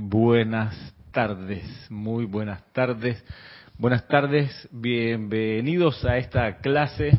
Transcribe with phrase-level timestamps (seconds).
[0.00, 3.24] buenas tardes, muy buenas tardes.
[3.78, 7.12] Buenas tardes, bienvenidos a esta clase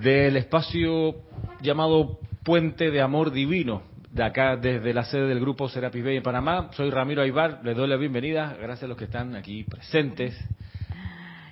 [0.00, 1.16] del espacio
[1.60, 6.22] llamado Puente de Amor Divino, de acá desde la sede del grupo Serapis Bay en
[6.22, 6.70] Panamá.
[6.72, 10.38] Soy Ramiro Aybar, les doy la bienvenida, gracias a los que están aquí presentes.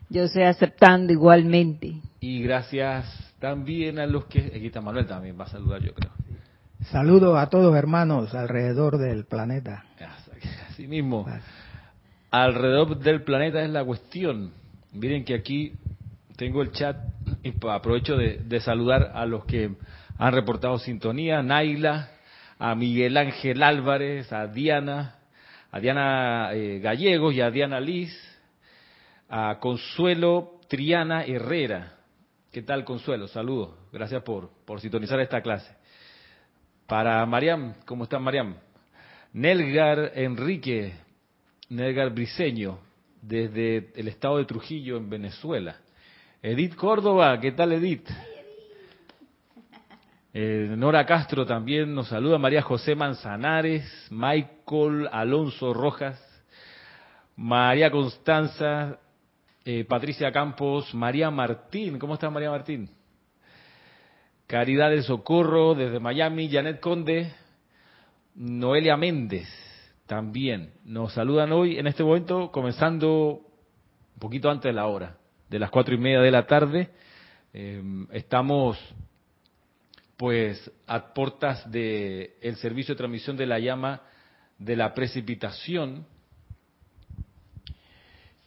[0.09, 1.95] Yo estoy aceptando igualmente.
[2.21, 4.39] Y gracias también a los que...
[4.39, 6.16] Aquí está Manuel también, va a saludar yo creo.
[6.91, 9.85] Saludos a todos hermanos alrededor del planeta.
[10.69, 11.27] Así mismo.
[12.31, 14.53] Alrededor del planeta es la cuestión.
[14.93, 15.73] Miren que aquí
[16.37, 16.97] tengo el chat
[17.43, 19.75] y aprovecho de, saludar a los que
[20.17, 21.43] han reportado sintonía.
[21.43, 22.11] Naila,
[22.57, 25.17] a Miguel Ángel Álvarez, a Diana,
[25.73, 28.17] a Diana eh, Gallegos y a Diana Liz,
[29.29, 31.95] a Consuelo Triana Herrera.
[32.53, 33.27] ¿Qué tal, Consuelo?
[33.27, 33.71] Saludos.
[33.93, 35.75] Gracias por, por sintonizar esta clase.
[36.87, 38.55] Para Mariam, ¿cómo está Mariam?
[39.33, 40.95] Nelgar Enrique,
[41.69, 42.79] Nelgar Briseño,
[43.21, 45.79] desde el estado de Trujillo, en Venezuela.
[46.41, 48.09] Edith Córdoba, ¿qué tal Edith?
[50.39, 56.21] Eh, Nora Castro también nos saluda, María José Manzanares, Michael Alonso Rojas,
[57.37, 58.99] María Constanza,
[59.65, 62.91] eh, Patricia Campos, María Martín, ¿cómo está María Martín?
[64.47, 67.33] Caridad del Socorro desde Miami, Janet Conde,
[68.37, 69.49] Noelia Méndez
[70.07, 73.41] también nos saludan hoy en este momento, comenzando
[74.15, 75.17] un poquito antes de la hora,
[75.51, 76.91] de las cuatro y media de la tarde.
[77.53, 78.79] Em, estamos
[80.17, 84.03] pues a puertas del el servicio de transmisión de la llama
[84.59, 86.07] de la precipitación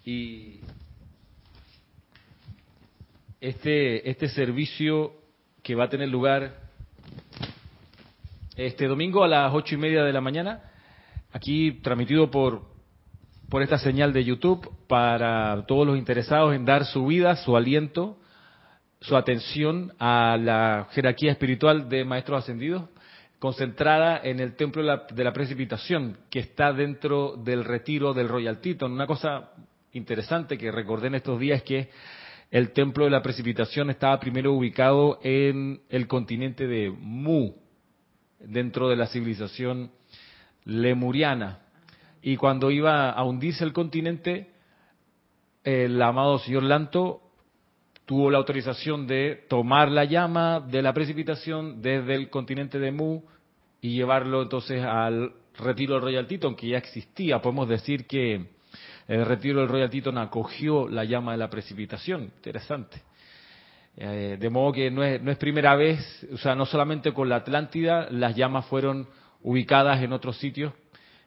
[0.06, 0.62] y
[3.42, 5.19] este, este servicio
[5.70, 6.52] que va a tener lugar
[8.56, 10.62] este domingo a las ocho y media de la mañana,
[11.32, 12.64] aquí transmitido por,
[13.50, 18.18] por esta señal de YouTube para todos los interesados en dar su vida, su aliento,
[19.00, 22.90] su atención a la jerarquía espiritual de Maestros Ascendidos,
[23.38, 28.92] concentrada en el Templo de la, Precipitación, que está dentro del retiro del Royal Teton.
[28.92, 29.52] Una cosa
[29.94, 31.90] interesante que recordé en estos días es que
[32.52, 37.54] el templo de la precipitación estaba primero ubicado en el continente de Mu,
[38.40, 39.92] dentro de la civilización
[40.66, 41.60] lemuriana.
[42.22, 44.52] Y cuando iba a hundirse el continente,
[45.64, 47.22] el amado señor Lanto
[48.06, 53.22] tuvo la autorización de tomar la llama de la precipitación desde el continente de Mu
[53.82, 57.42] y llevarlo entonces al retiro del Royal Teton, que ya existía.
[57.42, 58.48] Podemos decir que
[59.08, 62.24] el retiro del Royal Teton acogió la llama de la precipitación.
[62.24, 63.02] Interesante.
[63.98, 67.28] Eh, de modo que no es, no es primera vez, o sea, no solamente con
[67.28, 69.08] la Atlántida, las llamas fueron
[69.42, 70.74] ubicadas en otros sitios,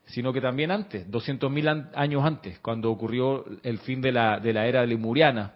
[0.07, 4.67] sino que también antes, 200.000 años antes, cuando ocurrió el fin de la, de la
[4.67, 5.53] era lemuriana.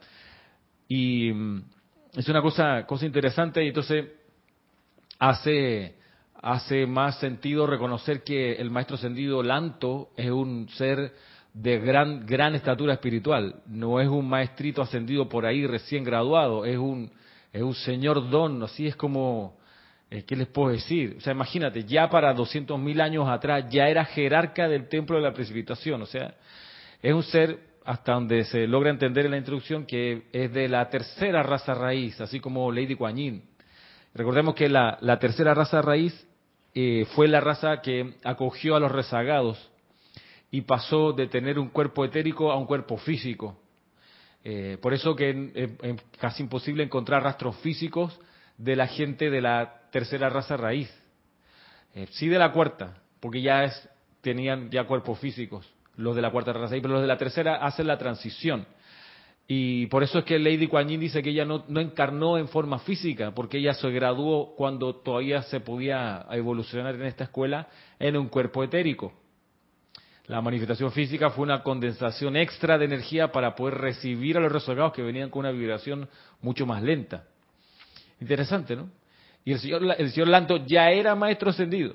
[0.89, 1.63] Y mm,
[2.17, 4.07] es una cosa, cosa interesante y entonces
[5.19, 5.97] hace,
[6.43, 11.13] hace más sentido reconocer que el maestro ascendido Lanto es un ser
[11.57, 13.63] de gran, gran estatura espiritual.
[13.67, 17.11] No es un maestrito ascendido por ahí recién graduado, es un,
[17.51, 19.57] es un señor don, así es como,
[20.11, 21.15] eh, ¿qué les puedo decir?
[21.17, 25.33] O sea, imagínate, ya para 200.000 años atrás ya era jerarca del templo de la
[25.33, 26.35] precipitación, o sea,
[27.01, 30.91] es un ser, hasta donde se logra entender en la introducción, que es de la
[30.91, 33.43] tercera raza raíz, así como Lady Kuan Yin.
[34.13, 36.27] Recordemos que la, la tercera raza raíz
[36.75, 39.71] eh, fue la raza que acogió a los rezagados
[40.51, 43.59] y pasó de tener un cuerpo etérico a un cuerpo físico.
[44.45, 45.71] Eh, por eso que es,
[46.19, 48.19] casi imposible encontrar rastros físicos
[48.57, 50.93] de la gente de la tercera raza raíz.
[51.95, 53.89] Eh, sí de la cuarta, porque ya es,
[54.21, 57.57] tenían ya cuerpos físicos los de la cuarta raza raíz, pero los de la tercera
[57.57, 58.67] hacen la transición.
[59.49, 62.49] Y por eso es que Lady Kuan Yin dice que ella no, no, encarnó en
[62.49, 67.69] forma física, porque ella se graduó cuando todavía se podía evolucionar en esta escuela
[67.99, 69.13] en un cuerpo etérico.
[70.27, 74.93] La manifestación física fue una condensación extra de energía para poder recibir a los rezagados
[74.93, 76.09] que venían con una vibración
[76.41, 77.25] mucho más lenta.
[78.21, 78.91] Interesante, ¿no?
[79.45, 81.95] Y el señor, el señor Lanto ya era maestro ascendido.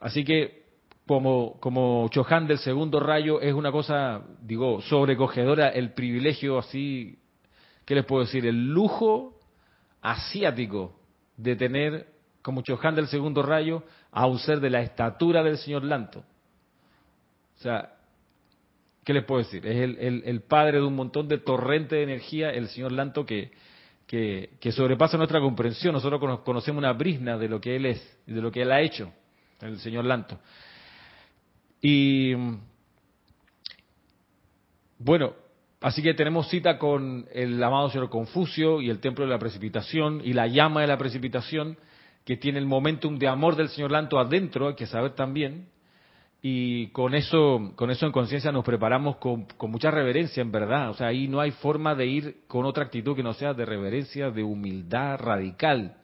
[0.00, 0.64] Así que,
[1.06, 7.18] como, como del segundo rayo, es una cosa, digo, sobrecogedora, el privilegio así,
[7.84, 8.46] ¿qué les puedo decir?
[8.46, 9.38] El lujo
[10.00, 10.98] asiático
[11.36, 12.09] de tener
[12.42, 13.82] como Chohan del segundo rayo,
[14.12, 16.20] a un ser de la estatura del señor Lanto.
[16.20, 17.92] O sea,
[19.04, 19.66] ¿qué les puedo decir?
[19.66, 23.52] Es el, padre de un montón de torrente de energía, el señor Lanto, que,
[24.06, 25.92] que, sobrepasa nuestra comprensión.
[25.92, 29.12] Nosotros conocemos una brisna de lo que él es, de lo que él ha hecho.
[29.60, 30.38] el señor Lanto.
[31.82, 32.34] Y
[34.98, 35.34] bueno,
[35.80, 40.20] así que tenemos cita con el amado señor Confucio y el templo de la precipitación
[40.24, 41.78] y la llama de la precipitación
[42.24, 45.68] que tiene el momentum de amor del señor Lanto adentro, hay que saber también.
[46.42, 50.90] Y con eso, con eso en conciencia nos preparamos con, con, mucha reverencia, en verdad.
[50.90, 53.66] O sea, ahí no hay forma de ir con otra actitud que no sea de
[53.66, 55.96] reverencia, de humildad radical.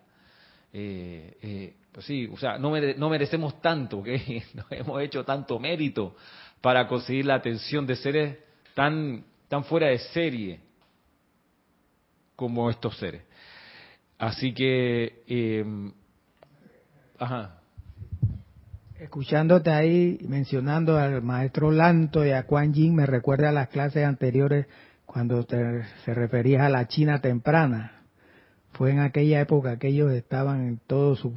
[0.72, 5.58] Eh, eh, pues sí, o sea, no, no merecemos tanto, que no hemos hecho tanto
[5.58, 6.14] mérito
[6.60, 8.38] para conseguir la atención de seres
[8.74, 10.60] tan, tan fuera de serie
[12.34, 13.22] como estos seres.
[14.18, 15.64] Así que, eh,
[17.18, 17.60] ajá.
[18.98, 24.04] Escuchándote ahí mencionando al maestro Lanto y a Kuan Yin, me recuerda a las clases
[24.06, 24.66] anteriores
[25.04, 28.02] cuando te, se referías a la China temprana.
[28.72, 31.32] Fue en aquella época que ellos estaban en todo su,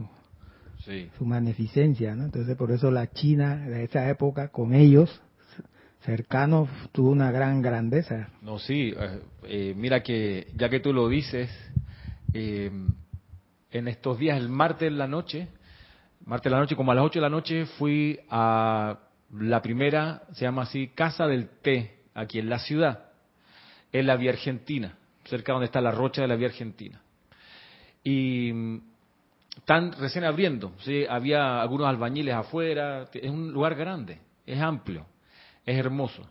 [1.17, 2.25] su magnificencia, ¿no?
[2.25, 5.21] Entonces por eso la China de esa época con ellos
[6.01, 8.29] cercanos tuvo una gran grandeza.
[8.41, 11.49] No, sí, eh, eh, mira que ya que tú lo dices,
[12.33, 12.71] eh,
[13.71, 15.49] en estos días, el martes en la noche,
[16.29, 18.99] martes de la noche, como a las 8 de la noche, fui a
[19.33, 23.09] la primera, se llama así, Casa del Té, aquí en la ciudad,
[23.91, 24.95] en la Vía Argentina,
[25.25, 27.01] cerca donde está la rocha de la Vía Argentina.
[28.03, 28.81] Y mm,
[29.57, 31.03] están recién abriendo, ¿sí?
[31.09, 35.07] había algunos albañiles afuera, es un lugar grande, es amplio,
[35.65, 36.29] es hermoso,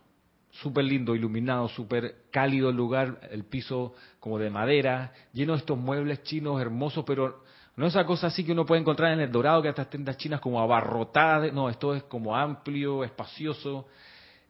[0.52, 5.76] súper lindo, iluminado, súper cálido el lugar, el piso como de madera, lleno de estos
[5.76, 7.47] muebles chinos hermosos, pero
[7.78, 10.40] no esa cosa así que uno puede encontrar en el Dorado, que estas tiendas chinas
[10.40, 13.86] como abarrotadas, no, esto es como amplio, espacioso,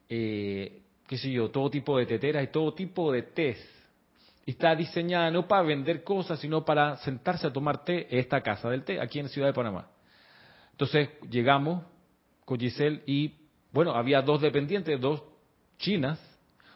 [0.08, 3.58] eh, qué sé yo, todo tipo de teteras y todo tipo de tés.
[4.46, 8.70] Está diseñada no para vender cosas, sino para sentarse a tomar té en esta casa
[8.70, 9.88] del té, aquí en Ciudad de Panamá.
[10.70, 11.84] Entonces llegamos
[12.46, 13.34] con Giselle y,
[13.72, 15.22] bueno, había dos dependientes, dos
[15.76, 16.19] chinas,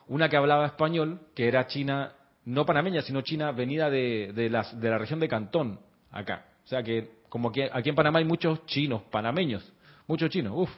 [0.06, 2.12] una que hablaba español, que era china,
[2.44, 5.80] no panameña, sino china venida de, de, de la región de Cantón,
[6.12, 6.44] acá.
[6.64, 9.72] O sea que como que aquí en Panamá hay muchos chinos, panameños,
[10.06, 10.70] muchos chinos, uff.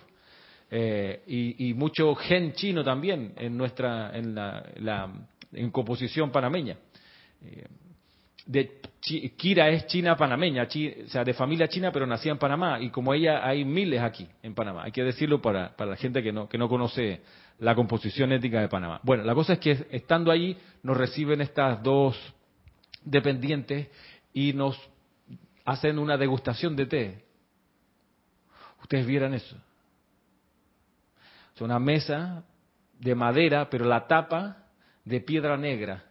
[0.71, 1.23] Eh,
[1.59, 5.13] y, mucho gen chino también en nuestra en la,
[5.53, 6.77] en composición panameña.
[7.43, 7.67] Eh,
[8.47, 8.81] de
[9.37, 12.81] Kira es china panameña, o sea, de familia china, pero nacida en Panamá.
[12.81, 14.85] Y como ella, hay miles aquí en Panamá.
[14.85, 17.21] Hay que decirlo para, para la gente que no, que no conoce
[17.59, 19.01] la composición ética de Panamá.
[19.03, 22.17] Bueno, la cosa es que estando allí nos reciben estas dos
[23.05, 23.89] dependientes
[24.33, 24.79] y nos
[25.65, 27.25] hacen una degustación de té.
[28.83, 29.57] Ustedes vieran eso.
[31.55, 32.45] Es una mesa
[32.99, 34.67] de madera, pero la tapa
[35.05, 36.05] de piedra negra,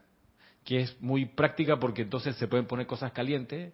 [0.64, 3.74] que es muy práctica porque entonces se pueden poner cosas calientes,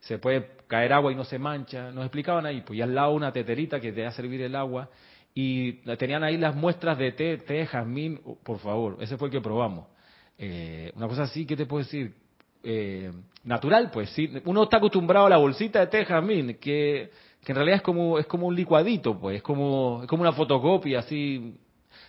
[0.00, 1.90] se puede caer agua y no se mancha.
[1.90, 4.54] Nos explicaban ahí, pues y al lado una teterita que te va a servir el
[4.54, 4.90] agua
[5.34, 9.40] y tenían ahí las muestras de té, té, jazmín, por favor, ese fue el que
[9.40, 9.86] probamos.
[10.36, 12.14] Eh, una cosa así, ¿qué te puedo decir?
[12.62, 13.10] Eh,
[13.44, 14.30] natural, pues sí.
[14.44, 17.10] Uno está acostumbrado a la bolsita de té jazmín, que,
[17.44, 20.32] que en realidad es como, es como un licuadito, pues, es como, es como una
[20.32, 21.56] fotocopia así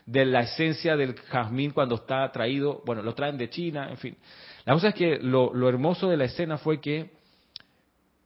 [0.05, 4.17] de la esencia del jazmín cuando está traído, bueno, lo traen de China, en fin.
[4.65, 7.11] La cosa es que lo, lo hermoso de la escena fue que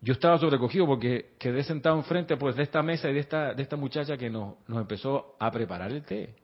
[0.02, 3.64] yo estaba sobrecogido porque quedé sentado enfrente pues de esta mesa y de esta, de
[3.64, 6.36] esta muchacha que nos, nos empezó a preparar el té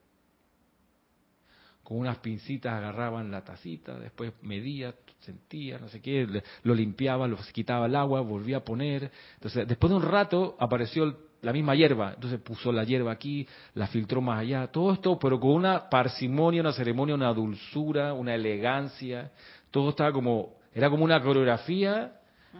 [1.83, 7.37] con unas pincitas agarraban la tacita, después medía, sentía, no sé qué, lo limpiaba, lo
[7.51, 9.11] quitaba el agua, volvía a poner.
[9.35, 13.87] Entonces, después de un rato apareció la misma hierba, entonces puso la hierba aquí, la
[13.87, 19.31] filtró más allá, todo esto, pero con una parsimonia, una ceremonia, una dulzura, una elegancia,
[19.69, 22.13] todo estaba como, era como una coreografía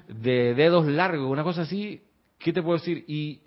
[0.10, 2.04] de dedos largos, una cosa así,
[2.38, 3.06] ¿qué te puedo decir?
[3.08, 3.43] Y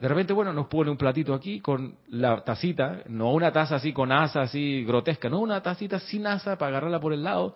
[0.00, 3.92] de repente, bueno, nos pone un platito aquí con la tacita, no una taza así
[3.92, 7.54] con asa así grotesca, no una tacita sin asa para agarrarla por el lado,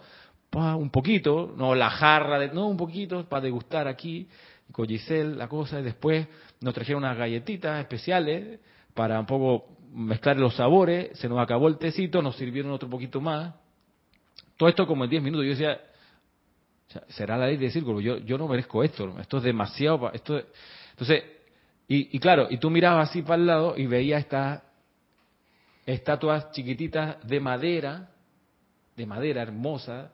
[0.53, 4.29] un poquito, no la jarra, de, no un poquito para degustar aquí,
[4.71, 6.29] con Giselle la cosa, y después
[6.61, 8.61] nos trajeron unas galletitas especiales
[8.93, 13.21] para un poco mezclar los sabores, se nos acabó el tecito, nos sirvieron otro poquito
[13.21, 13.55] más.
[14.57, 15.81] Todo esto como en 10 minutos, yo decía,
[17.09, 20.43] será la ley de círculo, yo, yo no merezco esto, esto es demasiado, esto
[20.91, 21.25] entonces
[21.87, 24.63] y, claro, y tú mirabas así para el lado y veías estas
[25.85, 28.11] estatuas chiquititas de madera,
[28.97, 30.11] de madera hermosa,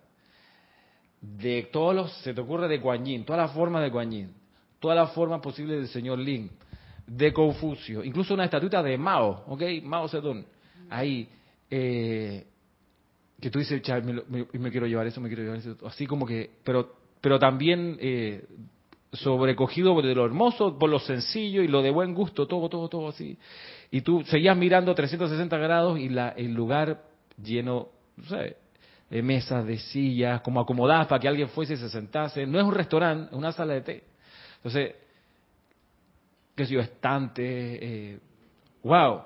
[1.21, 4.35] de todos los, se te ocurre de Kuan Yin, todas las formas de Kuan Yin,
[4.81, 6.51] todas las formas posibles del señor Lin,
[7.07, 9.63] de Confucio, incluso una estatuita de Mao, ¿ok?
[9.83, 10.45] Mao Zedong,
[10.89, 11.29] ahí,
[11.71, 12.47] eh,
[13.41, 16.51] que tú dices, me, me, quiero llevar eso, me quiero llevar eso, así como que,
[16.65, 18.45] pero, pero también eh,
[19.13, 23.09] sobrecogido de lo hermoso, por lo sencillo y lo de buen gusto, todo, todo, todo
[23.09, 23.37] así.
[23.91, 27.03] Y tú seguías mirando 360 grados y la, el lugar
[27.43, 28.57] lleno, no sé,
[29.11, 32.47] de mesas, de sillas, como acomodadas para que alguien fuese y se sentase.
[32.47, 34.05] No es un restaurante, es una sala de té.
[34.59, 34.95] Entonces,
[36.55, 37.43] qué sé yo, estante,
[38.13, 38.19] eh,
[38.85, 39.23] wow.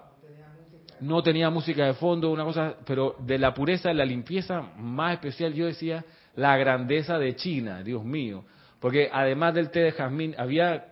[1.00, 5.14] No tenía música de fondo, una cosa, pero de la pureza, de la limpieza más
[5.14, 6.05] especial, yo decía,
[6.37, 8.45] la grandeza de China, Dios mío.
[8.85, 10.85] Porque además del té de jazmín, había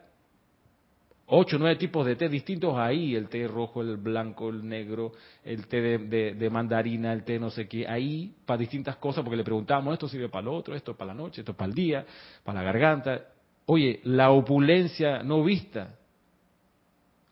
[1.27, 5.13] ocho, nueve tipos de té distintos ahí, el té rojo, el blanco, el negro,
[5.45, 9.37] el té de, de, mandarina, el té no sé qué, ahí para distintas cosas, porque
[9.37, 12.07] le preguntábamos, esto sirve para lo otro, esto para la noche, esto para el día,
[12.43, 13.27] para la garganta.
[13.67, 15.95] Oye, la opulencia no vista.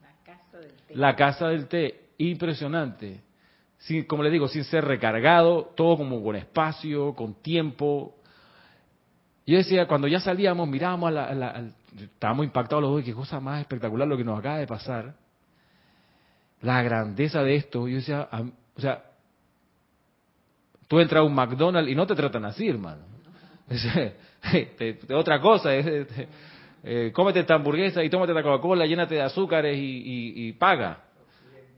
[0.02, 0.94] La casa del té.
[0.94, 3.22] La casa del té, impresionante.
[3.78, 8.19] Sin, como le digo, sin ser recargado, todo como con espacio, con tiempo.
[9.50, 13.60] Yo decía, cuando ya salíamos, mirábamos a la, estábamos impactados los dos, qué cosa más
[13.60, 15.12] espectacular lo que nos acaba de pasar.
[16.62, 18.28] La grandeza de esto, yo decía,
[18.76, 19.02] o sea,
[20.86, 23.02] tú entras a un McDonald's y no te tratan así, hermano.
[24.52, 26.06] Es, otra cosa, es,
[26.84, 31.06] eh, cómete esta hamburguesa y tómate la Coca-Cola, llénate de azúcares y, paga.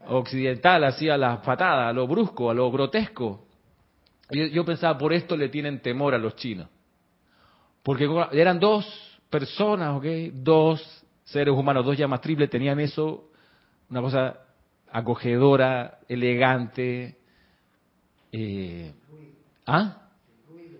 [0.09, 3.47] Occidental, así a las patadas, a lo brusco, a lo grotesco.
[4.31, 6.69] Yo, yo pensaba, por esto le tienen temor a los chinos.
[7.83, 8.87] Porque eran dos
[9.29, 10.05] personas, ¿ok?
[10.33, 13.31] Dos seres humanos, dos llamas triples, tenían eso,
[13.91, 14.39] una cosa
[14.91, 17.17] acogedora, elegante.
[18.31, 18.93] Eh,
[19.67, 20.09] ¿Ah?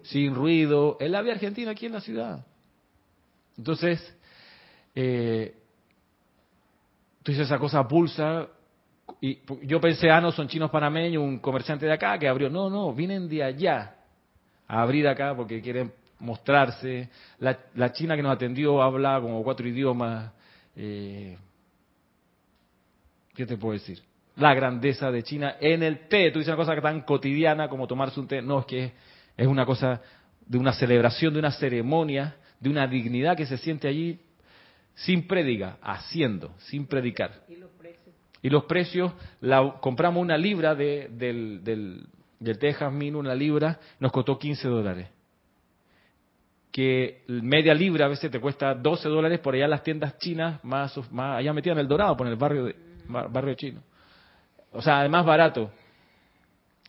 [0.03, 0.97] Sin ruido.
[1.01, 2.47] En la vía argentina aquí en la ciudad.
[3.57, 4.19] Entonces,
[4.95, 5.55] eh,
[7.23, 8.49] tú dices esa cosa pulsa.
[9.21, 12.49] Y yo pensé, ah, no, son chinos panameños, un comerciante de acá que abrió.
[12.51, 13.97] No, no, vienen de allá
[14.67, 17.11] a abrir acá porque quieren mostrarse.
[17.39, 20.33] La, china que nos atendió habla como cuatro idiomas.
[20.77, 21.37] Eh,
[23.35, 24.01] ¿Qué te puedo decir?
[24.37, 26.31] La grandeza de China en el té.
[26.31, 28.41] Tú dices una cosa tan cotidiana como tomarse un té.
[28.41, 28.93] No, es que
[29.37, 30.01] es una cosa
[30.47, 34.21] de una celebración, de una ceremonia, de una dignidad que se siente allí
[34.95, 37.43] sin prediga, haciendo, sin predicar.
[37.49, 38.15] ¿Y los precios?
[38.43, 42.07] Y los precios, la, compramos una libra de, del, del,
[42.39, 45.09] del té jazmín, una libra, nos costó 15 dólares
[46.73, 50.99] que media libra a veces te cuesta 12 dólares por allá las tiendas chinas, más,
[51.13, 52.77] más allá metidas en el Dorado, por el barrio, de,
[53.07, 53.83] barrio chino.
[54.73, 55.71] O sea, además barato.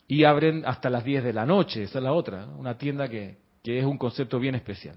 [0.08, 3.36] Y abren hasta las 10 de la noche, esa es la otra, una tienda que,
[3.62, 4.96] que es un concepto bien especial.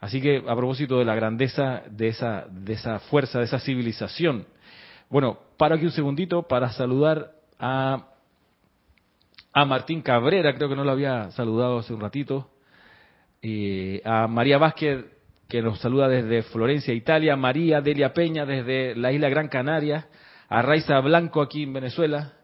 [0.00, 4.46] Así que a propósito de la grandeza de esa, de esa fuerza, de esa civilización.
[5.10, 8.06] Bueno, paro aquí un segundito para saludar a,
[9.52, 12.50] a Martín Cabrera, creo que no lo había saludado hace un ratito
[14.04, 15.04] a María Vázquez,
[15.48, 20.08] que nos saluda desde Florencia, Italia, María Delia Peña desde la isla Gran Canaria,
[20.48, 22.34] a Raiza Blanco aquí en Venezuela,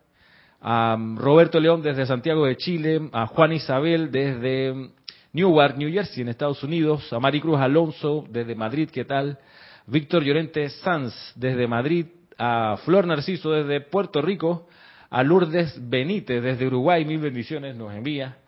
[0.61, 4.91] a Roberto León desde Santiago de Chile, a Juan Isabel desde
[5.33, 9.39] Newark, New Jersey, en Estados Unidos, a Maricruz Alonso desde Madrid, ¿qué tal?
[9.87, 12.07] Víctor Llorente Sanz desde Madrid,
[12.39, 14.67] a Flor Narciso desde Puerto Rico,
[15.11, 18.39] a Lourdes Benítez desde Uruguay, mil bendiciones nos envía,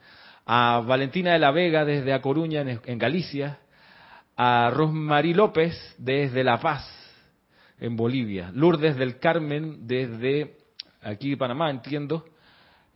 [0.51, 3.59] a Valentina de la Vega desde A Coruña, en, Galicia,
[4.35, 6.89] a Rosmarie López desde La Paz,
[7.79, 10.57] en Bolivia, Lourdes del Carmen desde
[11.03, 12.25] aquí Panamá, entiendo,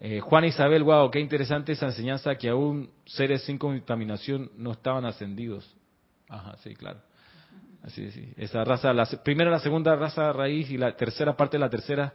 [0.01, 5.05] eh, Juan Isabel, wow, qué interesante esa enseñanza que aún seres sin contaminación no estaban
[5.05, 5.77] ascendidos.
[6.31, 7.01] Ajá, sí, claro.
[7.83, 8.33] Así, sí.
[8.39, 12.15] Esa raza, la primera, la segunda raza raíz y la tercera parte de la tercera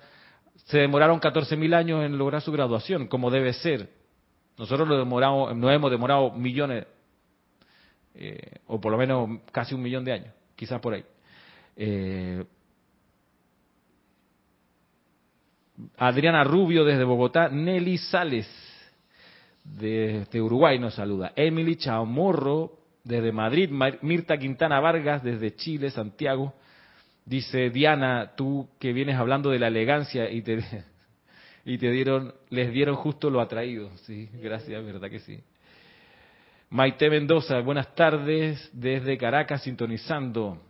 [0.66, 3.97] se demoraron 14.000 años en lograr su graduación, como debe ser.
[4.58, 6.86] Nosotros nos, demoramos, nos hemos demorado millones,
[8.16, 11.06] eh, o por lo menos casi un millón de años, quizás por ahí.
[11.76, 12.44] Eh,
[15.98, 18.48] Adriana Rubio desde Bogotá, Nelly Sales
[19.64, 23.70] desde Uruguay nos saluda, Emily Chamorro desde Madrid,
[24.02, 26.54] Mirta Quintana Vargas desde Chile, Santiago,
[27.26, 30.64] dice Diana, tú que vienes hablando de la elegancia y te
[31.68, 33.90] y te dieron, les dieron justo lo atraído.
[33.98, 35.38] Sí, gracias, verdad que sí.
[36.70, 40.62] Maite Mendoza, buenas tardes desde Caracas sintonizando.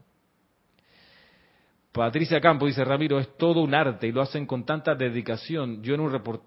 [1.91, 5.83] Patricia Campo dice, Ramiro, es todo un arte y lo hacen con tanta dedicación.
[5.83, 6.41] Yo en un report,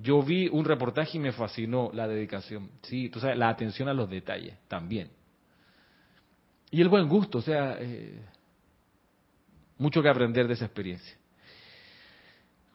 [0.00, 2.70] yo vi un reportaje y me fascinó la dedicación.
[2.82, 5.10] Sí, tú sabes, la atención a los detalles también.
[6.70, 8.20] Y el buen gusto, o sea, eh,
[9.78, 11.15] mucho que aprender de esa experiencia.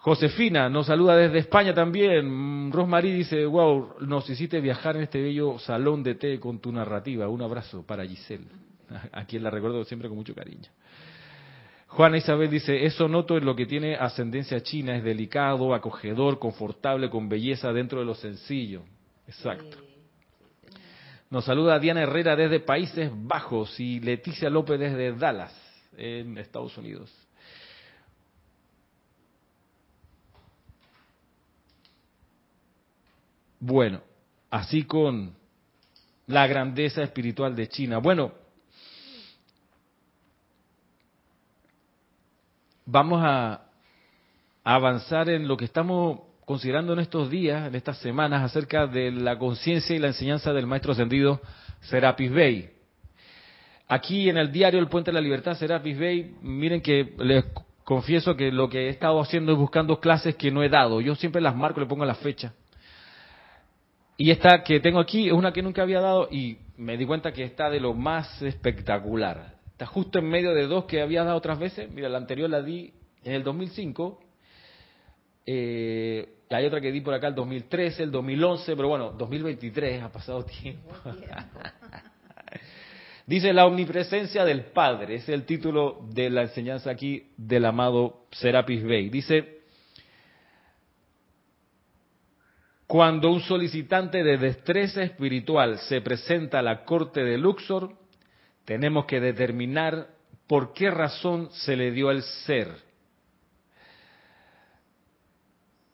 [0.03, 2.71] Josefina nos saluda desde España también.
[2.71, 7.27] Rosmarie dice, wow, nos hiciste viajar en este bello salón de té con tu narrativa.
[7.29, 8.47] Un abrazo para Giselle.
[9.11, 10.69] a quien la recuerdo siempre con mucho cariño.
[11.87, 17.09] Juana Isabel dice, eso noto en lo que tiene ascendencia china, es delicado, acogedor, confortable,
[17.09, 18.83] con belleza dentro de lo sencillo.
[19.27, 19.77] Exacto.
[21.29, 25.53] Nos saluda Diana Herrera desde Países Bajos y Leticia López desde Dallas,
[25.97, 27.11] en Estados Unidos.
[33.63, 34.01] Bueno,
[34.49, 35.35] así con
[36.25, 37.99] la grandeza espiritual de China.
[37.99, 38.31] Bueno,
[42.87, 43.61] vamos a
[44.63, 49.37] avanzar en lo que estamos considerando en estos días, en estas semanas, acerca de la
[49.37, 51.39] conciencia y la enseñanza del maestro ascendido
[51.81, 52.71] Serapis Bey.
[53.87, 57.45] Aquí en el diario El Puente de la Libertad, Serapis Bey, miren que les
[57.83, 60.99] confieso que lo que he estado haciendo es buscando clases que no he dado.
[60.99, 62.55] Yo siempre las marco, le pongo la fecha.
[64.21, 67.31] Y esta que tengo aquí es una que nunca había dado y me di cuenta
[67.31, 69.55] que está de lo más espectacular.
[69.71, 71.89] Está justo en medio de dos que había dado otras veces.
[71.89, 74.19] Mira, la anterior la di en el 2005.
[75.47, 80.11] Eh, hay otra que di por acá el 2013, el 2011, pero bueno, 2023 ha
[80.11, 80.91] pasado tiempo.
[83.25, 88.83] Dice la omnipresencia del Padre, es el título de la enseñanza aquí del amado Serapis
[88.83, 89.09] Bey.
[89.09, 89.60] Dice,
[92.91, 97.95] cuando un solicitante de destreza espiritual se presenta a la corte de Luxor,
[98.65, 100.09] tenemos que determinar
[100.45, 102.67] por qué razón se le dio el ser.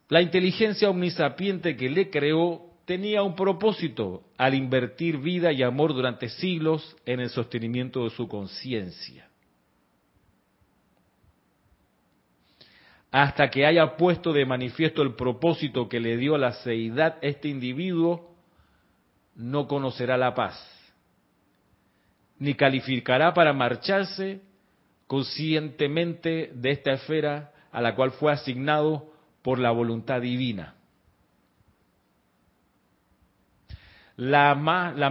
[0.09, 6.29] La inteligencia omnisapiente que le creó tenía un propósito al invertir vida y amor durante
[6.29, 9.29] siglos en el sostenimiento de su conciencia.
[13.11, 18.35] Hasta que haya puesto de manifiesto el propósito que le dio la seidad, este individuo
[19.35, 20.77] no conocerá la paz
[22.39, 24.41] ni calificará para marcharse
[25.07, 30.75] conscientemente de esta esfera a la cual fue asignado por la voluntad divina.
[34.17, 34.55] La,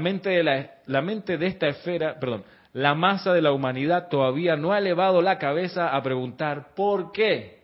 [0.01, 4.73] mente de la mente de esta esfera, perdón, la masa de la humanidad todavía no
[4.73, 7.56] ha elevado la cabeza a preguntar ¿por qué?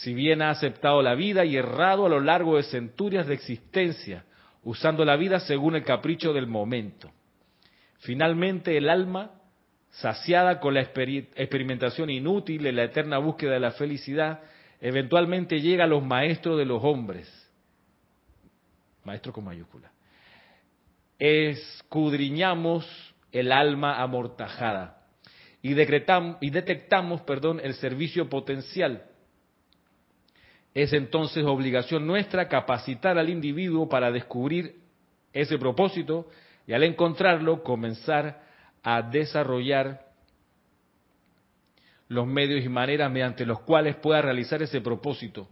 [0.00, 4.24] Si bien ha aceptado la vida y errado a lo largo de centurias de existencia,
[4.62, 7.10] usando la vida según el capricho del momento.
[7.98, 9.32] Finalmente el alma,
[9.90, 14.40] saciada con la experimentación inútil en la eterna búsqueda de la felicidad,
[14.80, 17.28] eventualmente llega a los maestros de los hombres.
[19.04, 19.92] Maestro con mayúscula.
[21.18, 22.86] Escudriñamos
[23.32, 25.02] el alma amortajada
[25.60, 29.09] y, decretamos, y detectamos perdón, el servicio potencial.
[30.74, 34.76] Es entonces obligación nuestra capacitar al individuo para descubrir
[35.32, 36.28] ese propósito
[36.66, 38.42] y al encontrarlo comenzar
[38.82, 40.06] a desarrollar
[42.08, 45.48] los medios y maneras mediante los cuales pueda realizar ese propósito.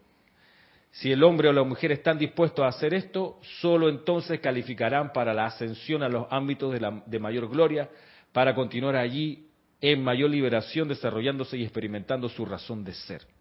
[0.91, 5.35] Si el hombre o la mujer están dispuestos a hacer esto, solo entonces calificarán para
[5.35, 6.75] la ascensión a los ámbitos
[7.07, 7.89] de, mayor gloria,
[8.33, 9.47] para continuar allí
[9.81, 13.38] en mayor liberación, desarrollándose y experimentando su razón de ser.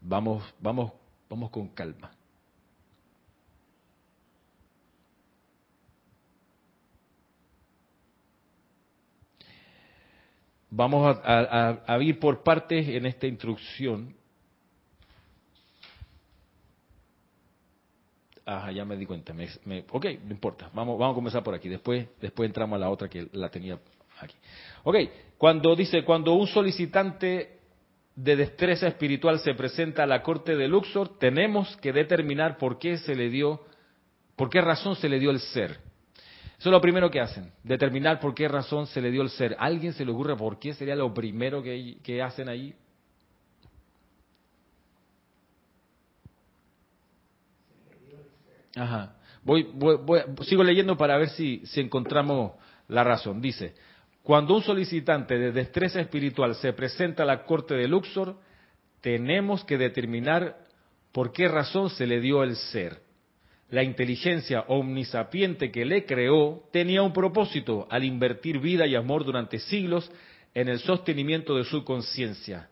[0.00, 0.92] Vamos, vamos,
[1.28, 2.10] vamos con calma.
[10.70, 14.14] Vamos a, ir por partes en esta instrucción.
[18.46, 19.34] Ah, ya me di cuenta.
[19.34, 20.70] Me, ok, no importa.
[20.72, 21.68] Vamos, vamos a comenzar por aquí.
[21.68, 23.78] Después, después entramos a la otra que la tenía
[24.20, 24.34] aquí.
[24.84, 24.96] Ok,
[25.36, 27.59] cuando dice, cuando un solicitante
[28.16, 32.98] de destreza espiritual se presenta a la corte de Luxor, tenemos que determinar por qué
[32.98, 33.64] se le dio,
[34.36, 35.78] por qué razón se le dio el ser.
[36.58, 39.56] Eso es lo primero que hacen, determinar por qué razón se le dio el ser.
[39.58, 42.74] alguien se le ocurre por qué sería lo primero que, hacen ahí?
[48.76, 49.16] Ajá.
[49.42, 49.66] Voy,
[50.42, 52.52] sigo leyendo para ver si, si encontramos
[52.88, 53.40] la razón.
[53.40, 53.74] Dice,
[54.30, 58.36] cuando un solicitante de destreza espiritual se presenta a la corte de Luxor,
[59.00, 60.56] tenemos que determinar
[61.10, 63.00] por qué razón se le dio el ser
[63.70, 69.58] la inteligencia omnisapiente que le creó tenía un propósito al invertir vida y amor durante
[69.58, 70.08] siglos
[70.54, 72.68] en el sostenimiento de su conciencia.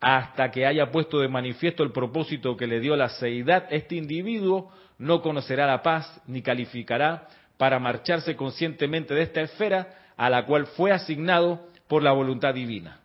[0.00, 4.70] Hasta que haya puesto de manifiesto el propósito que le dio la seidad, este individuo
[4.98, 10.66] no conocerá la paz ni calificará para marcharse conscientemente de esta esfera a la cual
[10.66, 13.00] fue asignado por la voluntad divina.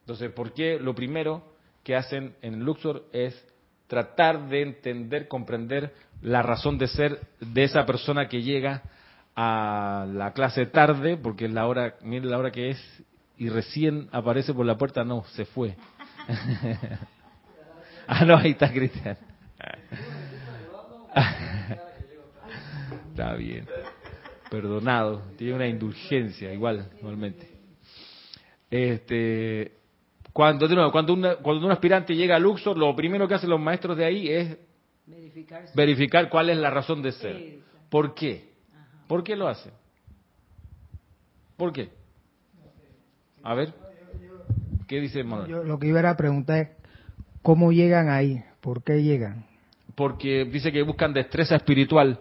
[0.00, 3.34] Entonces, ¿por qué lo primero que hacen en Luxor es
[3.86, 8.82] tratar de entender, comprender la razón de ser de esa persona que llega
[9.36, 13.04] a la clase tarde, porque es la hora, mire la hora que es,
[13.36, 15.76] y recién aparece por la puerta, no, se fue.
[18.06, 19.18] ah, no, ahí está Cristian.
[23.10, 23.66] está bien.
[24.54, 27.48] Perdonado, tiene una indulgencia, igual, igualmente.
[28.70, 29.72] Este,
[30.32, 33.96] cuando, cuando, una, cuando un aspirante llega a Luxor, lo primero que hacen los maestros
[33.96, 34.56] de ahí es
[35.74, 37.58] verificar, cuál es la razón de ser.
[37.90, 38.52] ¿Por qué?
[39.08, 39.72] ¿Por qué lo hacen?
[41.56, 41.88] ¿Por qué?
[43.42, 43.74] A ver,
[44.86, 45.50] ¿qué dice Manuel?
[45.50, 46.68] Yo lo que iba a preguntar es,
[47.42, 48.40] ¿cómo llegan ahí?
[48.60, 49.46] ¿Por qué llegan?
[49.96, 52.20] Porque dice que buscan destreza espiritual.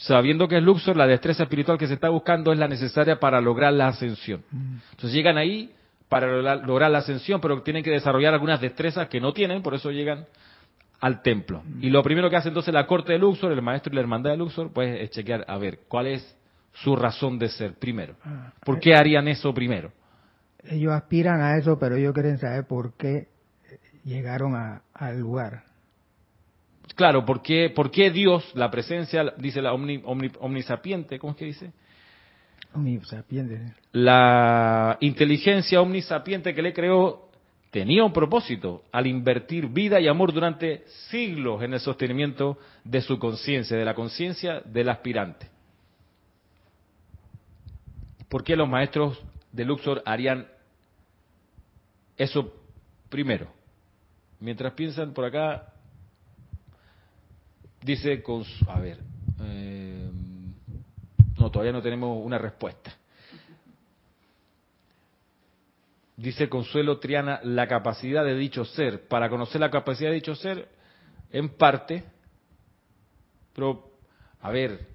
[0.00, 3.38] Sabiendo que es Luxor, la destreza espiritual que se está buscando es la necesaria para
[3.40, 4.42] lograr la ascensión.
[4.50, 4.76] Mm.
[4.92, 5.74] Entonces llegan ahí
[6.08, 9.90] para lograr la ascensión, pero tienen que desarrollar algunas destrezas que no tienen, por eso
[9.90, 10.24] llegan
[11.00, 11.62] al templo.
[11.80, 14.30] Y lo primero que hace entonces la corte de Luxor, el maestro y la hermandad
[14.30, 16.36] de Luxor, pues es chequear a ver cuál es
[16.72, 18.16] su razón de ser primero.
[18.24, 19.92] Ah, ¿Por eh, qué harían eso primero?
[20.64, 23.28] Ellos aspiran a eso, pero ellos quieren saber por qué
[24.04, 24.54] llegaron
[24.94, 25.64] al lugar.
[26.94, 31.72] Claro, ¿por qué, por qué Dios, la presencia, dice la omnisapiente, ¿cómo es que dice?
[33.92, 37.28] La inteligencia omnisapiente que le creó
[37.70, 43.18] tenía un propósito al invertir vida y amor durante siglos en el sostenimiento de su
[43.18, 45.48] conciencia, de la conciencia del aspirante.
[48.28, 49.20] ¿Por qué los maestros
[49.52, 50.46] de Luxor harían
[52.16, 52.52] eso
[53.08, 53.48] primero?
[54.38, 55.69] Mientras piensan por acá,
[57.82, 59.00] dice con a ver,
[59.42, 60.10] eh,
[61.38, 62.92] no, todavía no tenemos una respuesta.
[66.16, 69.08] Dice Consuelo Triana, la capacidad de dicho ser.
[69.08, 70.68] Para conocer la capacidad de dicho ser,
[71.32, 72.04] en parte,
[73.54, 73.90] pero,
[74.42, 74.86] a ver,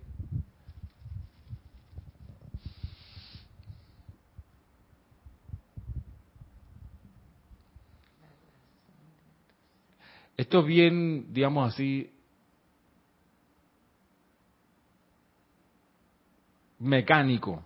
[10.37, 12.14] esto es bien, digamos así,
[16.85, 17.63] mecánico.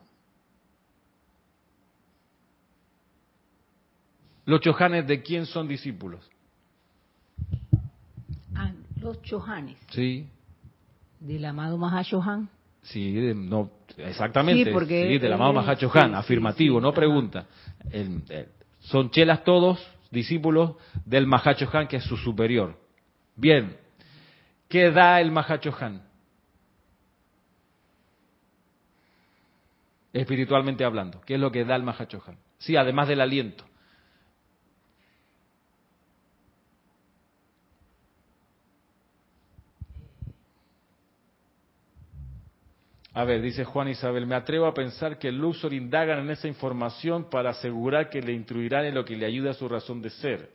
[4.46, 6.28] ¿Los chojanes de quién son discípulos?
[8.56, 9.78] Ah, los chojanes.
[9.92, 10.28] Sí.
[11.20, 12.50] Del amado Mahashohan.
[12.82, 14.64] Sí, no, exactamente.
[14.64, 17.46] Sí, porque del amado Mahachohan, afirmativo, no pregunta.
[18.80, 22.80] son chelas todos, discípulos del Mahachohan, que es su superior.
[23.36, 23.78] Bien,
[24.70, 26.09] ¿qué da el Mahachohan?
[30.14, 32.38] Espiritualmente hablando, que es lo que da el Mahachohan.
[32.58, 33.66] Sí, además del aliento.
[43.14, 46.48] A ver, dice Juan Isabel, me atrevo a pensar que el Luxor indagan en esa
[46.48, 50.10] información para asegurar que le instruirán en lo que le ayuda a su razón de
[50.10, 50.50] ser.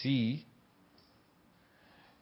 [0.00, 0.44] Sí.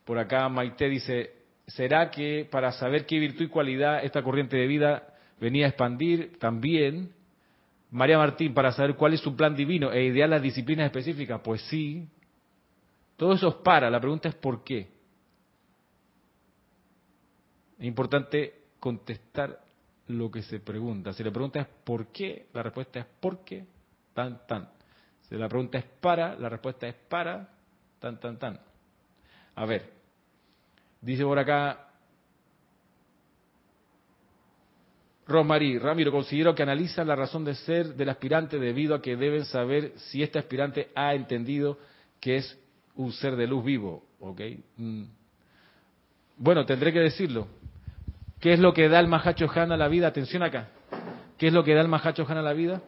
[0.05, 1.31] Por acá Maite dice,
[1.65, 5.10] ¿será que para saber qué virtud y cualidad esta corriente de vida
[5.41, 7.11] venía a expandir también
[7.89, 11.41] María Martín para saber cuál es su plan divino e idear las disciplinas específicas.
[11.43, 12.07] Pues sí,
[13.17, 14.87] todo eso es para, la pregunta es por qué.
[17.79, 19.59] Es importante contestar
[20.07, 21.11] lo que se pregunta.
[21.11, 23.65] Si la pregunta es por qué, la respuesta es por qué,
[24.13, 24.69] tan, tan.
[25.23, 27.49] Si la pregunta es para, la respuesta es para,
[27.99, 28.59] tan, tan, tan.
[29.55, 29.89] A ver,
[31.01, 31.90] dice por acá
[35.31, 39.45] Rosmarie, Ramiro, considero que analizan la razón de ser del aspirante debido a que deben
[39.45, 41.77] saber si este aspirante ha entendido
[42.19, 42.59] que es
[42.95, 44.03] un ser de luz vivo.
[44.19, 44.41] ¿ok?
[44.77, 45.03] Mm.
[46.37, 47.47] Bueno, tendré que decirlo.
[48.39, 50.07] ¿Qué es lo que da el Mahacho Han a la vida?
[50.07, 50.69] Atención acá.
[51.37, 52.81] ¿Qué es lo que da el Mahacho Han a la vida?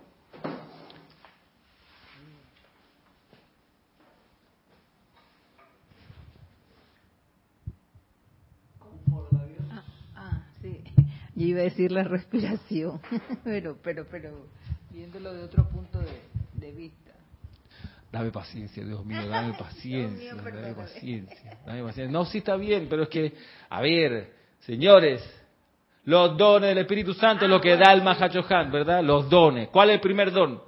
[11.35, 12.99] Yo iba a decir la respiración,
[13.43, 14.47] pero, pero, pero,
[14.89, 17.11] viéndolo de otro punto de, vista.
[18.11, 22.11] Dame paciencia, Dios mío, dame paciencia, dame paciencia, dame paciencia.
[22.11, 23.33] No, sí está bien, pero es que,
[23.69, 25.21] a ver, señores,
[26.05, 29.03] los dones del Espíritu Santo es lo que da el Mahachohan, ¿verdad?
[29.03, 29.69] Los dones.
[29.69, 30.61] ¿Cuál es el primer don?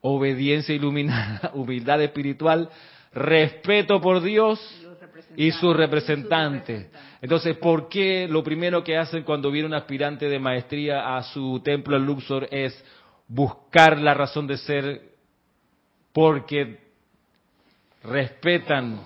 [0.00, 2.68] Obediencia iluminada, humildad espiritual,
[3.14, 4.60] respeto por Dios
[5.36, 6.90] y sus representantes.
[7.20, 11.60] Entonces, ¿por qué lo primero que hacen cuando viene un aspirante de maestría a su
[11.64, 12.84] templo en Luxor es
[13.28, 15.02] buscar la razón de ser?
[16.12, 16.78] Porque
[18.02, 19.00] respetan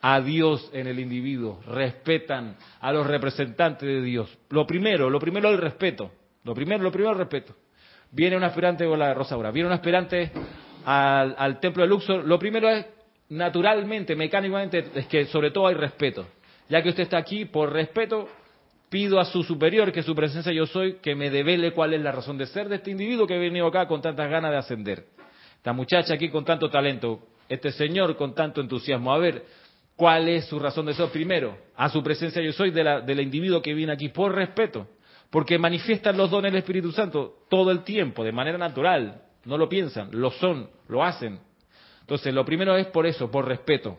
[0.00, 4.38] a Dios en el individuo, respetan a los representantes de Dios.
[4.50, 6.10] Lo primero, lo primero el respeto.
[6.44, 7.54] Lo primero, lo primero el respeto.
[8.10, 10.30] Viene un aspirante, la Rosa ahora, viene un aspirante
[10.84, 12.86] al, al templo de Luxor, lo primero es,
[13.28, 16.26] naturalmente, mecánicamente, es que sobre todo hay respeto.
[16.68, 18.28] Ya que usted está aquí, por respeto,
[18.88, 22.12] pido a su superior, que su presencia yo soy, que me devele cuál es la
[22.12, 25.06] razón de ser de este individuo que ha venido acá con tantas ganas de ascender.
[25.56, 29.12] Esta muchacha aquí con tanto talento, este señor con tanto entusiasmo.
[29.12, 29.44] A ver,
[29.96, 31.08] ¿cuál es su razón de ser?
[31.08, 34.86] Primero, a su presencia yo soy de la, del individuo que viene aquí por respeto,
[35.30, 39.68] porque manifiestan los dones del Espíritu Santo todo el tiempo, de manera natural, no lo
[39.68, 41.40] piensan, lo son, lo hacen.
[42.04, 43.96] Entonces, lo primero es por eso, por respeto.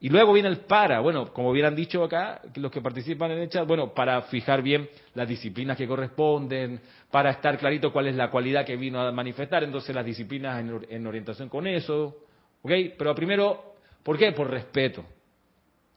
[0.00, 3.48] Y luego viene el para, bueno, como hubieran dicho acá, los que participan en el
[3.48, 8.30] chat, bueno, para fijar bien las disciplinas que corresponden, para estar clarito cuál es la
[8.30, 12.16] cualidad que vino a manifestar, entonces las disciplinas en, orientación con eso,
[12.62, 12.70] ¿ok?
[12.96, 14.30] Pero primero, ¿por qué?
[14.30, 15.04] Por respeto,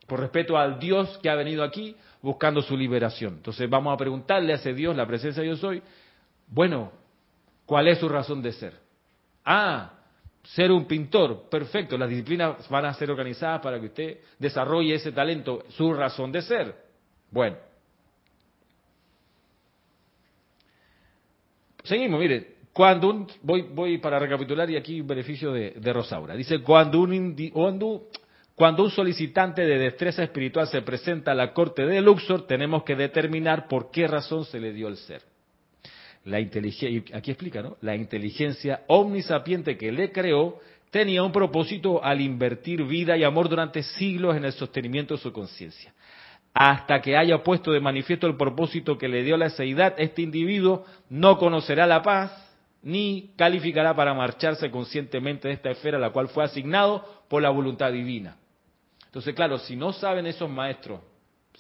[0.08, 3.36] por respeto al Dios que ha venido aquí buscando su liberación.
[3.36, 5.84] Entonces vamos a preguntarle a ese Dios, la presencia de yo soy,
[6.47, 6.91] bueno,
[7.67, 8.74] ¿cuál es su razón de ser?
[9.45, 10.01] Ah,
[10.43, 15.12] ser un pintor, perfecto, las disciplinas van a ser organizadas para que usted desarrolle ese
[15.12, 16.75] talento, su razón de ser.
[17.30, 17.58] Bueno.
[21.84, 26.36] Seguimos, mire, cuando un, voy, voy para recapitular y aquí beneficio de, de Rosaura.
[26.36, 28.08] Dice, cuando un, cuando,
[28.56, 32.95] cuando un solicitante de destreza espiritual se presenta a la corte de Luxor, tenemos que
[32.95, 35.31] determinar por qué razón se le dio el ser
[36.25, 37.77] la inteligencia, aquí explica, ¿no?
[37.81, 40.60] La inteligencia omnisapiente que le creó
[40.91, 45.31] tenía un propósito al invertir vida y amor durante siglos en el sostenimiento de su
[45.31, 45.93] conciencia.
[46.53, 50.86] Hasta que haya puesto de manifiesto el propósito que le dio la seidad, este individuo
[51.10, 52.31] no conocerá la paz
[52.84, 57.49] ni calificará para marcharse conscientemente de esta esfera a la cual fue asignado por la
[57.49, 58.38] voluntad divina.
[59.05, 60.99] Entonces, claro, si no saben esos maestros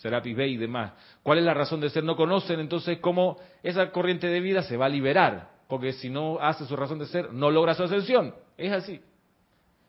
[0.01, 0.93] Serapis Bey y demás.
[1.21, 2.03] ¿Cuál es la razón de ser?
[2.03, 6.39] No conocen entonces cómo esa corriente de vida se va a liberar, porque si no
[6.39, 8.33] hace su razón de ser, no logra su ascensión.
[8.57, 8.99] Es así.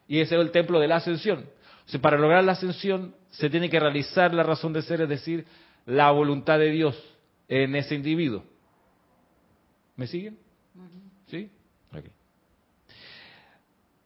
[0.06, 1.46] Y ese es el templo de la ascensión.
[1.86, 5.08] O sea, para lograr la ascensión se tiene que realizar la razón de ser, es
[5.08, 5.46] decir,
[5.86, 7.02] la voluntad de Dios
[7.48, 8.44] en ese individuo.
[9.96, 10.38] ¿Me siguen?
[11.28, 11.50] ¿Sí?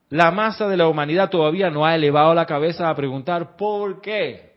[0.09, 4.57] La masa de la humanidad todavía no ha elevado la cabeza a preguntar ¿por qué?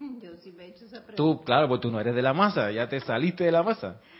[0.00, 0.79] Yo sí me he hecho esa pregunta.
[1.16, 4.00] Tú, claro, pues tú no eres de la masa, ya te saliste de la masa.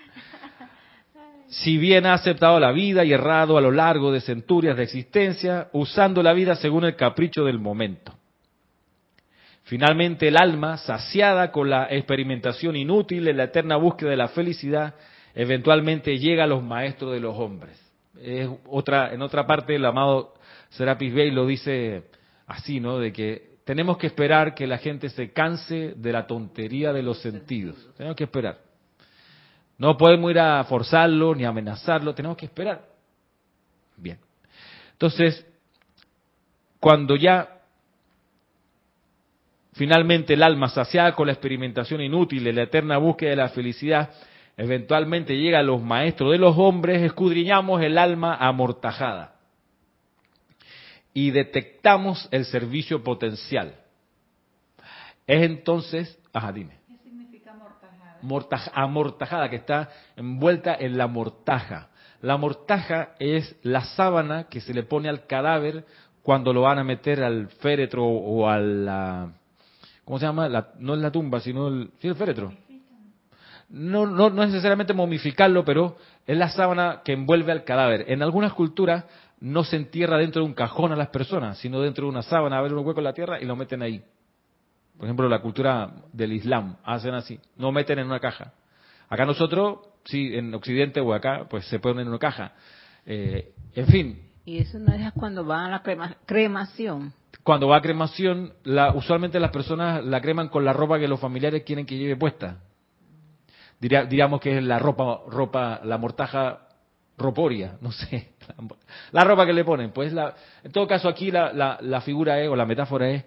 [1.53, 5.67] Si bien ha aceptado la vida y errado a lo largo de centurias de existencia,
[5.73, 8.15] usando la vida según el capricho del momento.
[9.65, 14.95] Finalmente el alma, saciada con la experimentación inútil en la eterna búsqueda de la felicidad,
[15.35, 17.81] eventualmente llega a los maestros de los hombres.
[18.21, 20.35] Es otra, en otra parte el amado
[20.71, 22.05] Serapis Bey lo dice
[22.47, 22.99] así, ¿no?
[22.99, 27.23] De que tenemos que esperar que la gente se canse de la tontería de los
[27.23, 27.77] sentidos.
[27.97, 28.59] Tenemos que esperar.
[29.79, 32.85] No podemos ir a forzarlo ni amenazarlo, tenemos que esperar.
[33.97, 34.19] Bien.
[34.91, 35.47] Entonces,
[36.81, 37.61] cuando ya
[39.75, 44.11] finalmente el alma saciada con la experimentación inútil de la eterna búsqueda de la felicidad,
[44.57, 49.40] eventualmente llega a los maestros de los hombres, escudriñamos el alma amortajada
[51.13, 53.75] y detectamos el servicio potencial.
[55.27, 56.79] Es entonces, ajá, dime.
[56.87, 58.19] ¿Qué significa amortajada?
[58.23, 61.89] Mortaja, amortajada, que está envuelta en la mortaja.
[62.21, 65.87] La mortaja es la sábana que se le pone al cadáver
[66.23, 69.33] cuando lo van a meter al féretro o a la...
[70.05, 70.49] ¿Cómo se llama?
[70.79, 72.53] no es la tumba, sino el, ¿sí, el féretro.
[73.69, 75.97] No, no, no necesariamente momificarlo, pero
[76.27, 78.05] es la sábana que envuelve al cadáver.
[78.09, 79.05] En algunas culturas
[79.41, 82.59] no se entierra dentro de un cajón a las personas, sino dentro de una sábana,
[82.59, 84.03] a ver un hueco en la tierra y lo meten ahí.
[84.97, 88.53] Por ejemplo, la cultura del Islam hacen así, no meten en una caja.
[89.09, 92.53] Acá nosotros, sí, en Occidente o acá, pues se ponen en una caja.
[93.07, 94.23] Eh, en fin.
[94.45, 97.15] ¿Y eso no es cuando va a la cremación?
[97.43, 101.19] Cuando va a cremación, la, usualmente las personas la creman con la ropa que los
[101.19, 102.59] familiares quieren que lleve puesta.
[103.81, 106.69] diríamos que es la ropa, ropa, la mortaja
[107.21, 108.31] roporia, no sé,
[109.13, 109.93] la ropa que le ponen.
[109.93, 113.25] Pues la, en todo caso aquí la, la, figura es, o la metáfora es,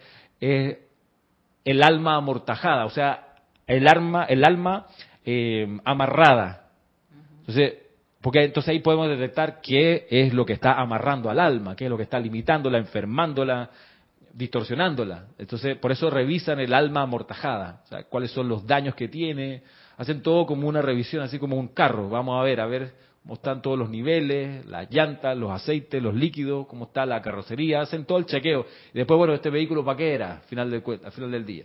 [1.63, 4.87] el alma amortajada, o sea, el alma, el alma
[5.23, 6.67] eh, amarrada.
[7.39, 7.75] Entonces,
[8.21, 11.89] porque entonces ahí podemos detectar qué es lo que está amarrando al alma, qué es
[11.89, 13.69] lo que está limitándola, enfermándola,
[14.33, 15.27] distorsionándola.
[15.37, 19.63] Entonces, por eso revisan el alma amortajada, o sea, cuáles son los daños que tiene,
[19.97, 22.09] hacen todo como una revisión, así como un carro.
[22.09, 26.13] Vamos a ver, a ver cómo están todos los niveles, las llantas, los aceites, los
[26.13, 28.65] líquidos, cómo está la carrocería, hacen todo el chequeo.
[28.93, 30.69] Y después, bueno, este vehículo para qué era, al final,
[31.31, 31.63] del, día.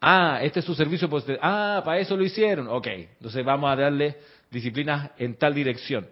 [0.00, 1.08] Ah, este es su servicio.
[1.08, 2.66] Pues, ah, para eso lo hicieron.
[2.68, 4.16] Ok, entonces vamos a darle
[4.50, 6.08] disciplinas en tal dirección.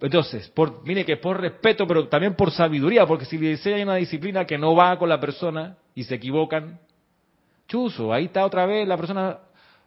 [0.00, 3.96] Entonces, por, mire que por respeto, pero también por sabiduría, porque si le enseñan una
[3.96, 6.78] disciplina que no va con la persona y se equivocan,
[7.66, 9.38] chuzo, ahí está otra vez la persona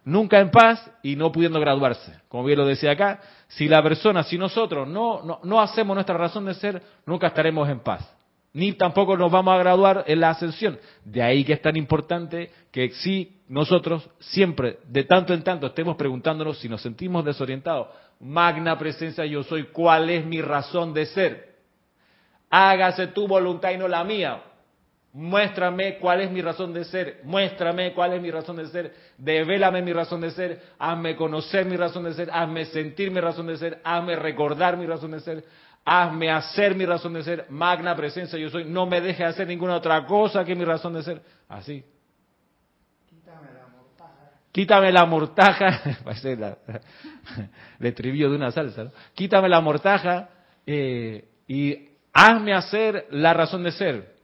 [0.06, 2.20] nunca en paz y no pudiendo graduarse.
[2.28, 6.16] Como bien lo decía acá, si la persona, si nosotros no, no, no hacemos nuestra
[6.16, 8.08] razón de ser, nunca estaremos en paz.
[8.52, 10.78] Ni tampoco nos vamos a graduar en la ascensión.
[11.04, 15.96] De ahí que es tan importante que si nosotros siempre, de tanto en tanto, estemos
[15.96, 17.88] preguntándonos si nos sentimos desorientados.
[18.20, 21.56] Magna presencia yo soy, ¿cuál es mi razón de ser?
[22.48, 24.40] Hágase tu voluntad y no la mía.
[25.16, 27.20] Muéstrame cuál es mi razón de ser.
[27.24, 28.94] Muéstrame cuál es mi razón de ser.
[29.16, 30.60] Devélame mi razón de ser.
[30.78, 32.28] Hazme conocer mi razón de ser.
[32.30, 33.80] Hazme sentir mi razón de ser.
[33.82, 35.42] Hazme recordar mi razón de ser.
[35.86, 37.46] Hazme hacer mi razón de ser.
[37.48, 38.66] Magna presencia yo soy.
[38.66, 41.22] No me deje hacer ninguna otra cosa que mi razón de ser.
[41.48, 41.82] Así.
[43.08, 44.30] Quítame la mortaja.
[44.52, 45.98] Quítame la mortaja.
[46.04, 46.58] Parece la,
[47.80, 48.92] el estribillo de una salsa.
[49.14, 50.28] Quítame la mortaja
[50.66, 54.15] eh, y hazme hacer la razón de ser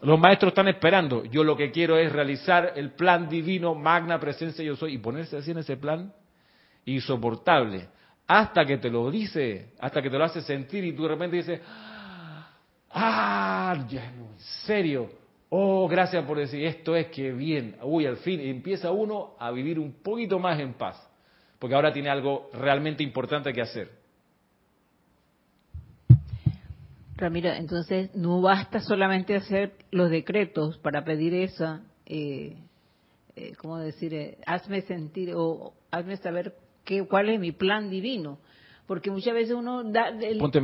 [0.00, 1.24] los maestros están esperando.
[1.24, 5.36] Yo lo que quiero es realizar el plan divino, magna presencia yo soy, y ponerse
[5.36, 6.12] así en ese plan
[6.84, 7.88] insoportable.
[8.26, 11.36] Hasta que te lo dice, hasta que te lo hace sentir y tú de repente
[11.36, 11.60] dices,
[12.90, 15.10] ah, ya, en serio,
[15.48, 19.78] oh, gracias por decir esto es que bien, uy, al fin empieza uno a vivir
[19.78, 21.00] un poquito más en paz,
[21.58, 24.05] porque ahora tiene algo realmente importante que hacer.
[27.16, 32.56] Ramiro, entonces no basta solamente hacer los decretos para pedir esa, eh,
[33.36, 34.12] eh, ¿cómo decir?
[34.12, 38.38] Eh, hazme sentir o hazme saber qué, cuál es mi plan divino.
[38.86, 40.12] Porque muchas veces uno da,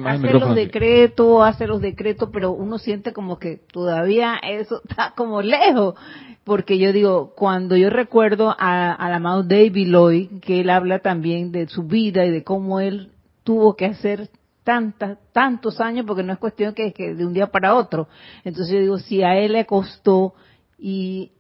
[0.07, 5.41] hace los decretos, hace los decretos, pero uno siente como que todavía eso está como
[5.41, 5.95] lejos.
[6.45, 11.67] Porque yo digo, cuando yo recuerdo al amado David Lloyd, que él habla también de
[11.69, 13.11] su vida y de cómo él
[13.43, 14.29] tuvo que hacer
[14.65, 18.09] tantas, tantos años, porque no es cuestión que, de un día para otro.
[18.45, 20.35] Entonces yo digo, si a él le costó
[20.79, 21.33] y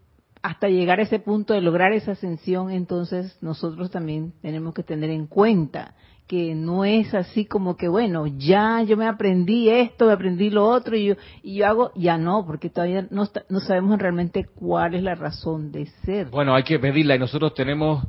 [0.42, 5.10] hasta llegar a ese punto de lograr esa ascensión, entonces nosotros también tenemos que tener
[5.10, 5.94] en cuenta
[6.26, 10.66] que no es así como que, bueno, ya yo me aprendí esto, me aprendí lo
[10.66, 14.94] otro y yo, y yo hago, ya no, porque todavía no, no sabemos realmente cuál
[14.94, 16.30] es la razón de ser.
[16.30, 18.04] Bueno, hay que pedirla y nosotros tenemos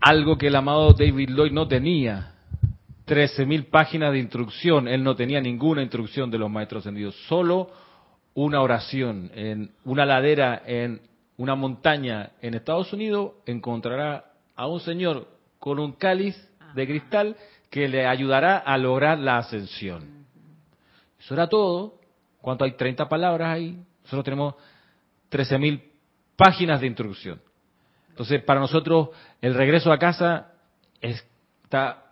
[0.00, 2.32] algo que el amado David Lloyd no tenía
[3.10, 4.86] 13.000 páginas de instrucción.
[4.86, 7.68] Él no tenía ninguna instrucción de los maestros ascendidos, solo
[8.34, 9.32] una oración.
[9.34, 11.00] En una ladera, en
[11.36, 15.26] una montaña en Estados Unidos, encontrará a un señor
[15.58, 16.36] con un cáliz
[16.76, 17.36] de cristal
[17.68, 20.26] que le ayudará a lograr la ascensión.
[21.18, 21.98] Eso era todo.
[22.40, 22.76] ¿Cuánto hay?
[22.76, 23.76] 30 palabras ahí.
[24.04, 24.54] Nosotros tenemos
[25.32, 25.82] 13.000
[26.36, 27.42] páginas de instrucción.
[28.10, 29.08] Entonces, para nosotros,
[29.40, 30.52] el regreso a casa
[31.00, 32.09] está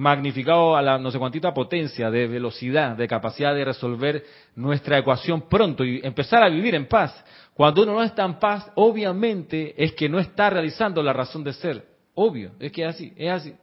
[0.00, 4.24] magnificado a la no sé cuantita potencia, de velocidad, de capacidad de resolver
[4.56, 7.22] nuestra ecuación pronto y empezar a vivir en paz.
[7.52, 11.52] Cuando uno no está en paz, obviamente es que no está realizando la razón de
[11.52, 11.86] ser.
[12.14, 13.54] Obvio, es que es así, es así.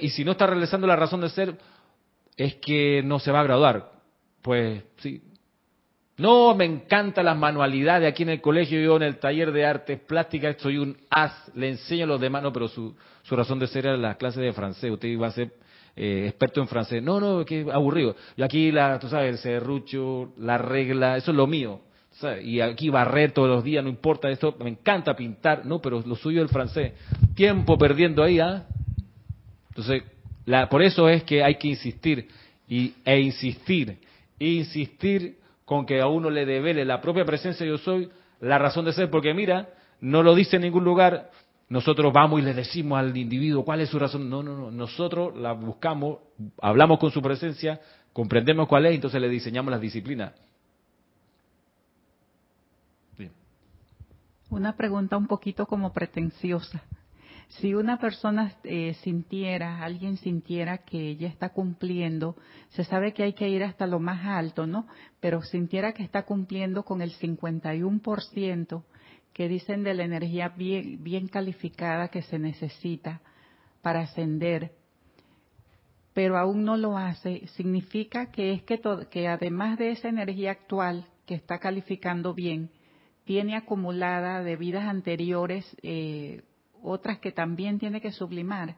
[0.00, 1.58] Y si no está realizando la razón de ser,
[2.36, 3.90] es que no se va a graduar.
[4.42, 5.20] Pues sí,
[6.20, 8.06] no, me encantan las manualidades.
[8.06, 11.32] Aquí en el colegio, yo en el taller de artes plásticas, soy un as.
[11.54, 14.42] Le enseño a los demás, no, pero su, su razón de ser era las clases
[14.42, 14.90] de francés.
[14.90, 15.50] Usted iba a ser
[15.96, 17.02] eh, experto en francés.
[17.02, 18.14] No, no, que aburrido.
[18.36, 21.80] Y aquí, la, tú sabes, el serrucho, la regla, eso es lo mío.
[22.42, 24.54] Y aquí barrer todos los días, no importa esto.
[24.60, 25.64] Me encanta pintar.
[25.64, 26.92] No, pero lo suyo es el francés.
[27.34, 28.66] Tiempo perdiendo ahí, ¿ah?
[29.70, 30.02] Entonces,
[30.44, 32.28] la, por eso es que hay que insistir
[32.68, 33.96] y, e insistir.
[34.38, 35.39] Insistir
[35.70, 39.08] con que a uno le devele la propia presencia yo soy, la razón de ser,
[39.08, 39.68] porque mira,
[40.00, 41.30] no lo dice en ningún lugar,
[41.68, 44.28] nosotros vamos y le decimos al individuo cuál es su razón.
[44.28, 46.18] No, no, no, nosotros la buscamos,
[46.60, 47.80] hablamos con su presencia,
[48.12, 50.32] comprendemos cuál es, entonces le diseñamos las disciplinas.
[54.48, 56.82] Una pregunta un poquito como pretenciosa.
[57.58, 62.36] Si una persona eh, sintiera, alguien sintiera que ella está cumpliendo,
[62.68, 64.86] se sabe que hay que ir hasta lo más alto, ¿no?
[65.18, 68.84] Pero sintiera que está cumpliendo con el 51%
[69.32, 73.20] que dicen de la energía bien, bien calificada que se necesita
[73.82, 74.72] para ascender,
[76.12, 78.80] pero aún no lo hace, significa que es que,
[79.10, 82.70] que además de esa energía actual que está calificando bien,
[83.24, 86.42] tiene acumulada de vidas anteriores eh,
[86.82, 88.76] otras que también tiene que sublimar.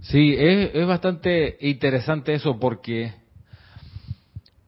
[0.00, 3.12] Sí, es, es bastante interesante eso porque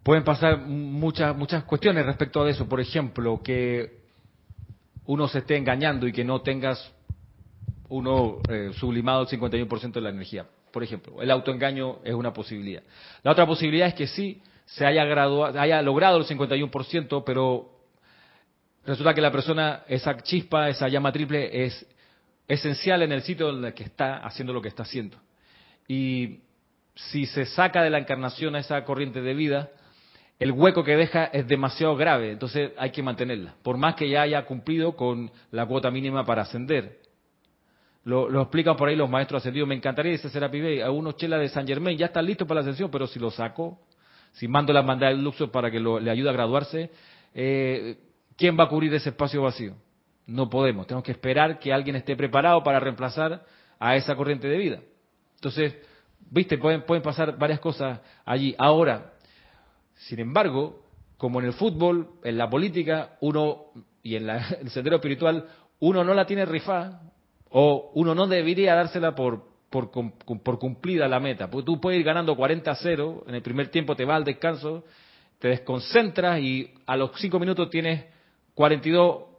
[0.03, 2.68] pueden pasar muchas muchas cuestiones respecto a eso.
[2.68, 4.03] Por ejemplo, que
[5.07, 6.93] uno se esté engañando y que no tengas
[7.89, 10.47] uno eh, sublimado el 51% de la energía.
[10.72, 12.83] Por ejemplo, el autoengaño es una posibilidad.
[13.22, 17.70] La otra posibilidad es que sí se haya, graduado, haya logrado el 51%, pero
[18.87, 21.87] resulta que la persona, esa chispa, esa llama triple, es
[22.53, 25.17] esencial en el sitio en el que está haciendo lo que está haciendo.
[25.89, 26.41] Y
[26.95, 29.71] si se saca de la encarnación a esa corriente de vida,
[30.39, 34.23] el hueco que deja es demasiado grave, entonces hay que mantenerla, por más que ya
[34.23, 37.01] haya cumplido con la cuota mínima para ascender.
[38.05, 39.69] Lo, explican por ahí los maestros ascendidos.
[39.69, 42.63] Me encantaría, dice Serapi a unos chelas de San Germain ya están listos para la
[42.63, 43.79] ascensión, pero si lo saco,
[44.33, 46.91] si mando la mandada del Luxor para que le ayude a graduarse,
[47.33, 47.97] eh,
[48.37, 49.77] ¿quién va a cubrir ese espacio vacío?
[50.27, 53.45] No podemos, tenemos que esperar que alguien esté preparado para reemplazar
[53.79, 54.81] a esa corriente de vida.
[55.35, 55.75] Entonces,
[56.31, 58.55] viste, pueden, pueden pasar varias cosas allí.
[58.59, 59.12] Ahora,
[59.95, 60.83] sin embargo,
[61.16, 63.66] como en el fútbol, en la política, uno,
[64.03, 65.47] y en el sendero espiritual,
[65.81, 67.03] uno no la tiene rifada,
[67.51, 71.51] o uno no debería dársela por, por, por cumplida la meta.
[71.51, 74.85] Porque tú puedes ir ganando 40-0, en el primer tiempo te vas al descanso,
[75.39, 78.05] te desconcentras y a los 5 minutos tienes
[78.55, 79.32] 42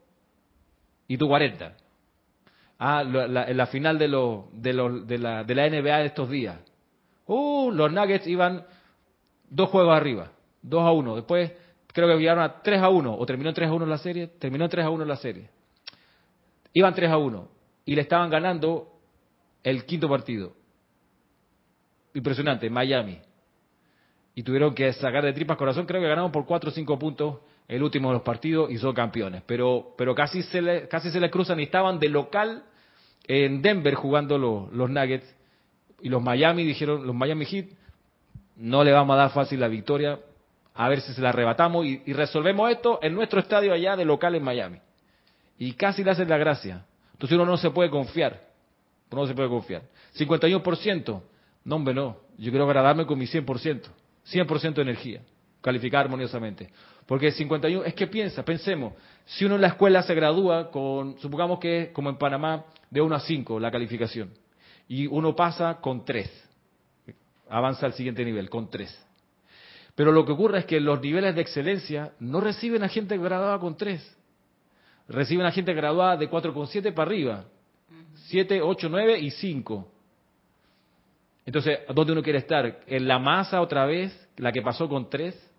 [1.08, 1.76] y tú 40.
[2.80, 4.74] Ah, en la final de, lo, de,
[5.06, 6.58] de, la, de la NBA de estos días.
[7.26, 8.66] Uh, los Nuggets iban
[9.50, 10.32] dos juegos arriba,
[10.64, 11.16] 2 a 1.
[11.16, 11.52] Después
[11.88, 14.28] creo que llegaron a 3 a 1, o terminó en 3 a 1 la serie,
[14.28, 15.50] terminó en 3 a 1 la serie.
[16.74, 17.48] Iban 3 a 1
[17.86, 18.92] y le estaban ganando
[19.64, 20.54] el quinto partido.
[22.14, 23.20] Impresionante, Miami.
[24.36, 27.40] Y tuvieron que sacar de tripas corazón, creo que ganaron por 4 o 5 puntos
[27.68, 29.44] el último de los partidos y son campeones.
[29.46, 32.64] Pero, pero casi, se le, casi se les cruzan y estaban de local
[33.26, 35.36] en Denver jugando los, los Nuggets.
[36.02, 37.68] Y los Miami dijeron, los Miami Heat,
[38.58, 40.20] no le vamos a dar fácil la victoria,
[40.76, 44.36] a ver si se la arrebatamos y, resolvemos esto en nuestro estadio allá de local
[44.36, 44.80] en Miami.
[45.58, 46.86] Y casi le hacen la gracia.
[47.14, 48.42] Entonces uno no se puede confiar.
[49.12, 49.84] No se puede confiar.
[50.18, 51.22] 51%.
[51.66, 52.18] No, hombre, no.
[52.38, 53.84] Yo quiero agradarme con mi 100%.
[54.26, 55.22] 100% de energía.
[55.64, 56.70] Calificar armoniosamente.
[57.08, 58.94] Porque 51, es que piensa, pensemos,
[59.26, 63.16] si uno en la escuela se gradúa con, supongamos que como en Panamá, de 1
[63.16, 64.30] a 5 la calificación,
[64.88, 66.30] y uno pasa con 3,
[67.50, 69.08] avanza al siguiente nivel, con 3.
[69.96, 73.58] Pero lo que ocurre es que los niveles de excelencia no reciben a gente graduada
[73.58, 74.18] con 3
[75.08, 77.46] reciben a gente graduada de 4,7 para arriba.
[78.28, 79.92] 7, 8, 9 y 5.
[81.46, 82.82] Entonces, ¿dónde uno quiere estar?
[82.88, 85.52] ¿En la masa otra vez, la que pasó con 3?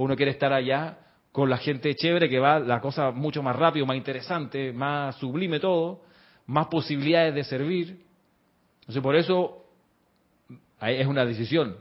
[0.00, 0.96] ¿O uno quiere estar allá
[1.30, 5.60] con la gente chévere que va la cosa mucho más rápido, más interesante, más sublime
[5.60, 6.00] todo,
[6.46, 8.02] más posibilidades de servir?
[8.80, 9.66] Entonces, por eso
[10.80, 11.76] es una decisión.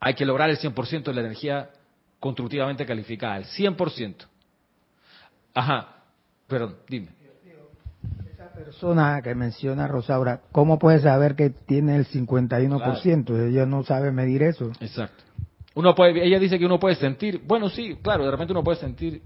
[0.00, 1.70] Hay que lograr el 100% de la energía
[2.18, 4.26] constructivamente calificada, el 100%.
[5.54, 6.02] Ajá,
[6.48, 7.10] perdón, dime.
[8.32, 13.48] Esa persona que menciona Rosaura, ¿cómo puede saber que tiene el 51%?
[13.48, 14.72] Ella no sabe medir eso.
[14.80, 15.22] Exacto.
[15.74, 18.78] Uno puede, ella dice que uno puede sentir, bueno, sí, claro, de repente uno puede
[18.78, 19.22] sentir,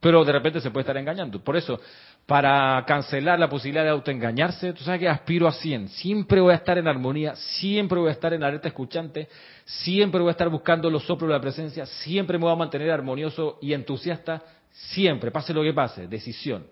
[0.00, 1.42] pero de repente se puede estar engañando.
[1.44, 1.78] Por eso,
[2.26, 5.88] para cancelar la posibilidad de autoengañarse, tú sabes que aspiro a 100.
[5.88, 9.28] Siempre voy a estar en armonía, siempre voy a estar en la alerta escuchante,
[9.64, 12.90] siempre voy a estar buscando los soplos de la presencia, siempre me voy a mantener
[12.90, 14.42] armonioso y entusiasta,
[14.72, 16.66] Siempre, pase lo que pase, decisión.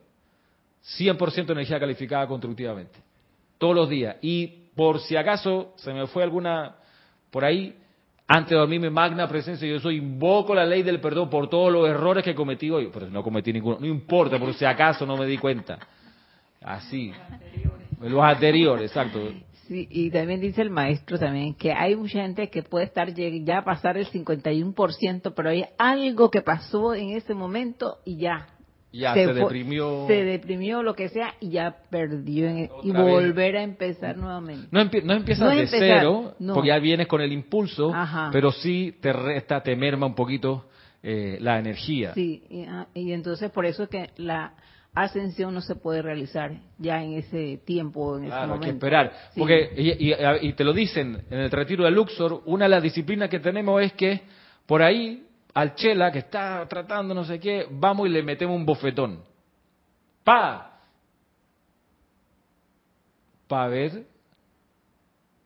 [0.98, 2.98] 100% energía calificada constructivamente.
[3.58, 4.16] Todos los días.
[4.22, 6.76] Y por si acaso se me fue alguna
[7.30, 7.76] por ahí,
[8.32, 11.88] antes de dormirme, magna presencia, yo soy, invoco la ley del perdón por todos los
[11.88, 12.88] errores que cometí hoy.
[12.92, 15.78] Pero no cometí ninguno, no importa, por si acaso no me di cuenta.
[16.62, 17.12] Así.
[18.00, 19.20] Los anteriores, exacto
[19.72, 23.64] y también dice el maestro también que hay mucha gente que puede estar ya a
[23.64, 28.48] pasar el 51%, pero hay algo que pasó en ese momento y ya.
[28.92, 30.06] Ya se, deprimió.
[30.08, 32.48] Se deprimió, lo que sea, y ya perdió.
[32.48, 34.68] En, y volver a empezar nuevamente.
[34.70, 37.92] No, empiezas de cero, porque ya vienes con el impulso,
[38.32, 40.66] pero sí te resta, te merma un poquito
[41.02, 42.14] eh, la energía.
[42.14, 44.54] Sí, y, ah, y entonces por eso es que la
[44.94, 48.54] ascensión no se puede realizar ya en ese tiempo, en ese momento.
[48.54, 49.12] Hay que esperar.
[49.36, 49.70] Porque,
[50.42, 53.80] y, te lo dicen en el retiro de Luxor, una de las disciplinas que tenemos
[53.82, 54.22] es que
[54.66, 58.66] por ahí al chela que está tratando no sé qué, vamos y le metemos un
[58.66, 59.24] bofetón.
[60.24, 60.80] ¡Pa!
[63.48, 64.06] Para ver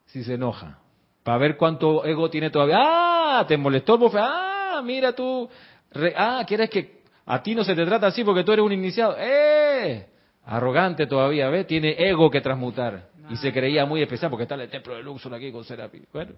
[0.07, 0.79] si se enoja.
[1.23, 2.79] Para ver cuánto ego tiene todavía.
[2.81, 3.45] ¡Ah!
[3.47, 4.29] ¿Te molestó el bofetón?
[4.31, 4.83] ¡Ah!
[4.85, 5.49] Mira tú.
[6.17, 9.17] ah, ¿quieres que a ti no se te trata así porque tú eres un iniciado.
[9.19, 10.07] ¡Eh!
[10.45, 11.67] Arrogante todavía, ¿ves?
[11.67, 13.09] Tiene ego que transmutar.
[13.31, 16.03] Y se creía muy especial porque está en el templo de Luxor aquí con Serapi.
[16.13, 16.33] Bueno,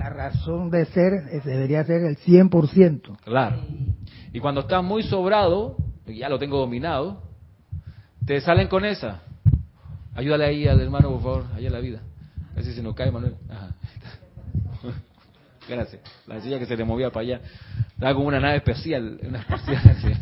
[0.00, 1.12] La razón de ser
[1.44, 3.18] debería ser el 100%.
[3.22, 3.60] claro.
[4.32, 5.76] Y cuando estás muy sobrado,
[6.06, 7.22] ya lo tengo dominado,
[8.24, 9.20] te salen con esa.
[10.14, 12.00] Ayúdale ahí al hermano, por favor, allá en la vida.
[12.52, 13.34] A ver si se nos cae, Manuel.
[13.50, 13.74] Ajá.
[15.68, 16.00] Gracias.
[16.26, 17.40] La silla que se le movía para allá.
[17.90, 19.20] Estaba como una nave especial.
[19.22, 20.12] Una, espacial, sí.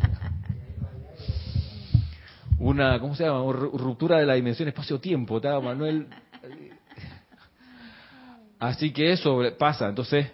[2.57, 3.49] una ¿cómo se llama?
[3.53, 5.37] Ruptura de la dimensión espacio-tiempo.
[5.37, 6.07] Estaba Manuel.
[8.59, 9.87] Así que eso pasa.
[9.87, 10.27] Entonces,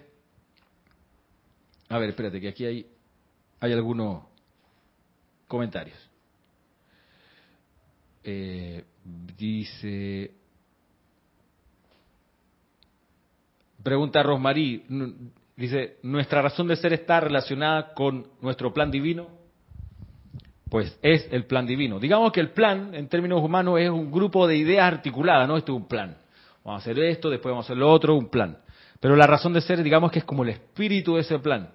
[1.88, 2.86] a ver, espérate, que aquí hay,
[3.60, 4.24] hay algunos
[5.46, 5.96] comentarios.
[8.24, 8.84] Eh,
[9.38, 10.32] dice,
[13.84, 14.84] pregunta Rosmarí,
[15.54, 19.28] dice, ¿nuestra razón de ser está relacionada con nuestro plan divino?
[20.68, 22.00] Pues es el plan divino.
[22.00, 25.56] Digamos que el plan, en términos humanos, es un grupo de ideas articuladas, ¿no?
[25.56, 26.16] Esto es un plan.
[26.66, 28.58] Vamos a hacer esto, después vamos a hacer lo otro, un plan.
[28.98, 31.70] Pero la razón de ser, digamos que es como el espíritu de ese plan.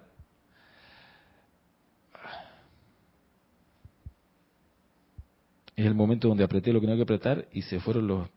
[5.74, 8.28] Es el momento donde apreté lo que no hay que apretar y se fueron los,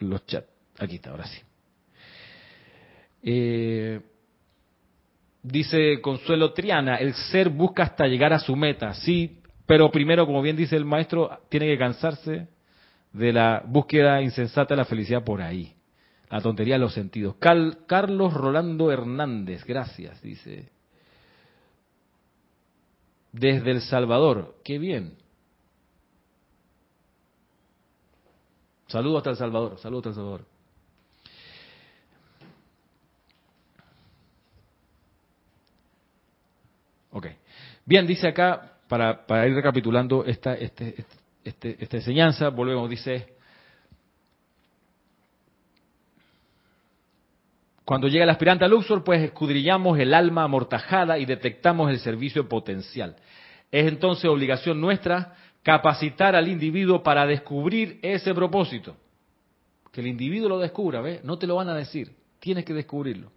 [0.00, 0.50] los chats.
[0.78, 1.40] Aquí está, ahora sí.
[3.22, 4.02] Eh,
[5.42, 10.42] dice Consuelo Triana, el ser busca hasta llegar a su meta, sí, pero primero, como
[10.42, 12.48] bien dice el maestro, tiene que cansarse
[13.12, 15.74] de la búsqueda insensata de la felicidad por ahí.
[16.30, 17.36] La tontería de los sentidos.
[17.38, 20.70] Carlos Rolando Hernández, gracias, dice.
[23.32, 25.16] Desde El Salvador, qué bien.
[28.88, 30.58] Saludos hasta El Salvador, saludos hasta El Salvador.
[37.10, 37.26] Ok.
[37.84, 43.34] Bien, dice acá, para, para ir recapitulando esta, este, este- esta enseñanza, volvemos, dice,
[47.84, 52.48] cuando llega el aspirante a Luxor, pues escudriñamos el alma amortajada y detectamos el servicio
[52.48, 53.16] potencial.
[53.72, 58.96] Es entonces obligación nuestra capacitar al individuo para descubrir ese propósito.
[59.90, 61.24] Que el individuo lo descubra, ¿ves?
[61.24, 63.30] No te lo van a decir, tienes que descubrirlo.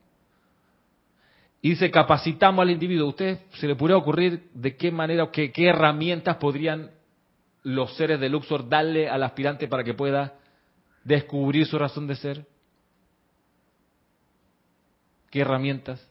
[1.62, 3.08] Y dice, capacitamos al individuo.
[3.08, 6.92] ¿A usted se le podría ocurrir de qué manera o qué, qué herramientas podrían
[7.64, 10.34] los seres de Luxor darle al aspirante para que pueda
[11.04, 12.46] descubrir su razón de ser?
[15.30, 16.06] ¿Qué herramientas?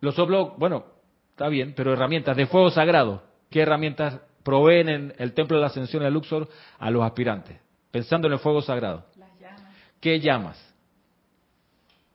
[0.00, 0.84] Los soplos, bueno,
[1.30, 3.22] está bien, pero herramientas de fuego sagrado.
[3.50, 6.48] ¿Qué herramientas proveen en el templo de la ascensión de Luxor
[6.78, 7.58] a los aspirantes?
[7.90, 9.04] Pensando en el fuego sagrado.
[9.16, 10.74] Las llamas, ¿Qué llamas?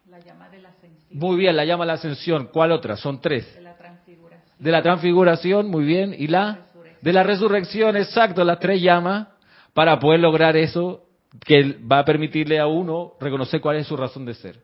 [0.10, 2.48] la llama de la ascensión, Muy bien, la llama a la ascensión.
[2.52, 2.96] ¿Cuál otra?
[2.96, 3.54] Son tres.
[3.54, 6.16] de la transfiguración, De la transfiguración, muy bien.
[6.18, 6.68] ¿Y la?
[7.02, 9.28] De la resurrección, exacto, las tres llamas,
[9.74, 11.04] para poder lograr eso
[11.46, 14.60] que va a permitirle a uno reconocer cuál es su razón de ser.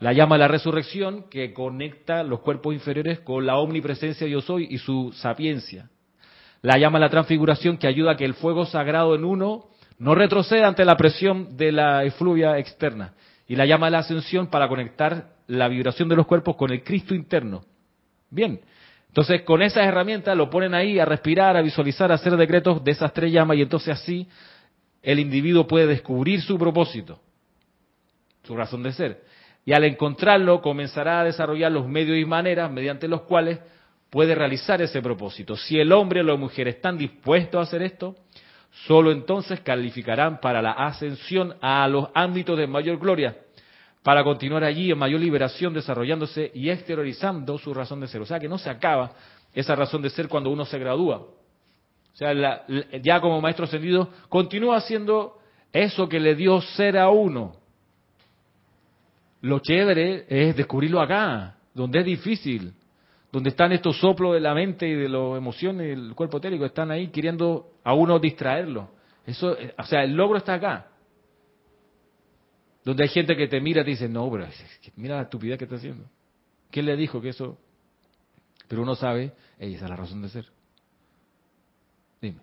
[0.00, 4.68] La llama de la resurrección que conecta los cuerpos inferiores con la omnipresencia yo soy
[4.70, 5.90] y su sapiencia.
[6.62, 10.14] La llama de la transfiguración que ayuda a que el fuego sagrado en uno no
[10.14, 13.14] retroceda ante la presión de la efluvia externa.
[13.48, 16.84] Y la llama de la ascensión para conectar la vibración de los cuerpos con el
[16.84, 17.64] Cristo interno.
[18.30, 18.60] Bien,
[19.08, 22.90] entonces con esas herramientas lo ponen ahí a respirar, a visualizar, a hacer decretos de
[22.92, 24.28] esas tres llamas y entonces así
[25.02, 27.20] el individuo puede descubrir su propósito,
[28.44, 29.22] su razón de ser.
[29.64, 33.58] Y al encontrarlo comenzará a desarrollar los medios y maneras mediante los cuales
[34.10, 35.56] puede realizar ese propósito.
[35.56, 38.16] Si el hombre o la mujer están dispuestos a hacer esto,
[38.86, 43.36] solo entonces calificarán para la ascensión a los ámbitos de mayor gloria,
[44.08, 48.22] para continuar allí en mayor liberación, desarrollándose y exteriorizando su razón de ser.
[48.22, 49.12] O sea que no se acaba
[49.52, 51.18] esa razón de ser cuando uno se gradúa.
[51.18, 52.64] O sea, la-
[53.02, 55.36] ya como maestro ascendido, continúa haciendo
[55.74, 57.56] eso que le dio ser a uno.
[59.42, 62.72] Lo chévere es descubrirlo acá, donde es difícil,
[63.30, 66.64] donde están estos soplos de la mente y de las emociones y el cuerpo etérico,
[66.64, 68.88] están ahí queriendo a uno distraerlo.
[69.26, 70.86] Eso, eh, o sea, el logro está acá.
[72.88, 74.46] Donde hay gente que te mira y te dice, no, pero
[74.96, 76.06] mira la estupidez que está haciendo.
[76.70, 77.58] ¿Quién le dijo que eso?
[78.66, 80.46] Pero uno sabe, "Ey, esa es la razón de ser.
[82.22, 82.40] Dime.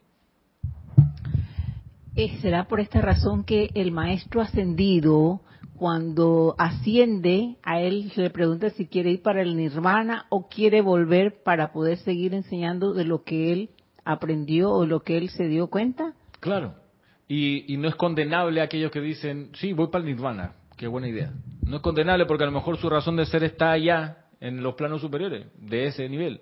[2.41, 5.41] ¿Será por esta razón que el maestro ascendido,
[5.77, 10.81] cuando asciende, a él se le pregunta si quiere ir para el nirvana o quiere
[10.81, 13.71] volver para poder seguir enseñando de lo que él
[14.03, 16.13] aprendió o lo que él se dio cuenta?
[16.39, 16.84] Claro.
[17.27, 20.53] Y, y no es condenable aquellos que dicen, sí, voy para el nirvana.
[20.77, 21.31] Qué buena idea.
[21.65, 24.75] No es condenable porque a lo mejor su razón de ser está allá, en los
[24.75, 26.41] planos superiores, de ese nivel.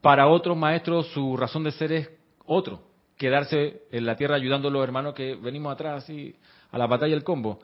[0.00, 2.10] Para otros maestros su razón de ser es
[2.44, 2.82] otro.
[3.16, 6.36] quedarse en la tierra ayudando a los hermanos que venimos atrás así
[6.70, 7.60] a la batalla del combo.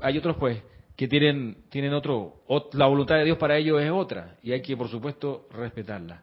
[0.00, 0.62] Hay otros pues
[0.96, 4.76] que tienen tienen otro la voluntad de Dios para ellos es otra y hay que
[4.76, 6.22] por supuesto respetarla.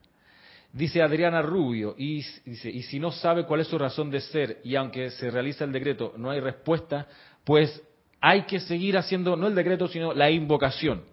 [0.74, 4.61] Dice Adriana Rubio y dice y si no sabe cuál es su razón de ser
[4.63, 7.07] y aunque se realiza el decreto no hay respuesta,
[7.43, 7.82] pues
[8.22, 11.03] hay que seguir haciendo no el decreto sino la invocación.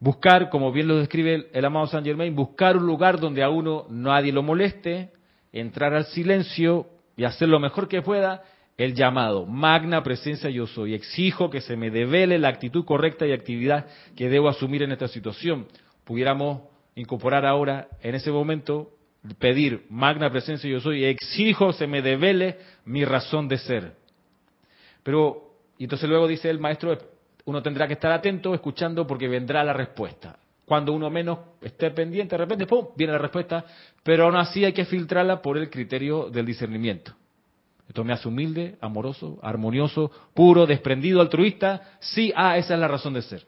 [0.00, 3.86] Buscar, como bien lo describe el, amado Saint Germain, buscar un lugar donde a uno
[3.88, 5.12] nadie lo moleste,
[5.52, 8.42] entrar al silencio y hacer lo mejor que pueda
[8.76, 10.94] el llamado, magna presencia yo soy.
[10.94, 15.06] Exijo que se me devele la actitud correcta y actividad que debo asumir en esta
[15.06, 15.68] situación.
[16.04, 16.62] Pudiéramos
[16.94, 18.90] incorporar ahora, en ese momento,
[19.38, 23.96] pedir, magna presencia yo soy, exijo se me devele mi razón de ser.
[25.02, 26.96] Pero, y entonces luego dice el maestro,
[27.44, 30.38] uno tendrá que estar atento, escuchando, porque vendrá la respuesta.
[30.64, 33.64] Cuando uno menos esté pendiente, de repente, ¡pum!, viene la respuesta,
[34.02, 37.14] pero aún así hay que filtrarla por el criterio del discernimiento.
[37.88, 41.96] Esto me hace humilde, amoroso, armonioso, puro, desprendido, altruista.
[42.00, 43.44] Sí, ah, esa es la razón de ser.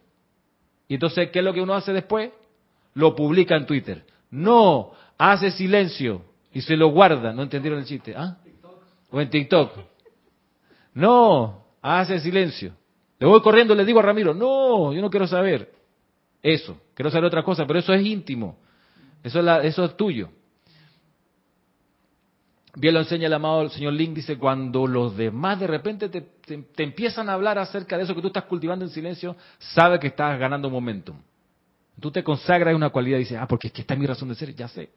[0.88, 2.30] Y entonces, ¿qué es lo que uno hace después?
[2.94, 4.04] Lo publica en Twitter.
[4.30, 6.22] No, hace silencio
[6.52, 7.32] y se lo guarda.
[7.32, 8.14] ¿No entendieron el chiste?
[8.16, 8.38] ¿Ah?
[9.10, 9.72] O en TikTok.
[10.94, 12.72] No, hace silencio.
[13.18, 15.72] Le voy corriendo, le digo a Ramiro, no, yo no quiero saber
[16.42, 18.58] eso, quiero saber otra cosa, pero eso es íntimo,
[19.22, 20.30] eso es, eso es tuyo.
[22.76, 27.28] Bien lo enseña el amado señor Link, dice, cuando los demás de repente te, empiezan
[27.28, 30.68] a hablar acerca de eso que tú estás cultivando en silencio, sabe que estás ganando
[30.68, 31.16] momentum.
[32.00, 34.28] Tú te consagras una cualidad y dices, ah, porque es que esta es mi razón
[34.28, 34.90] de ser, ya sé.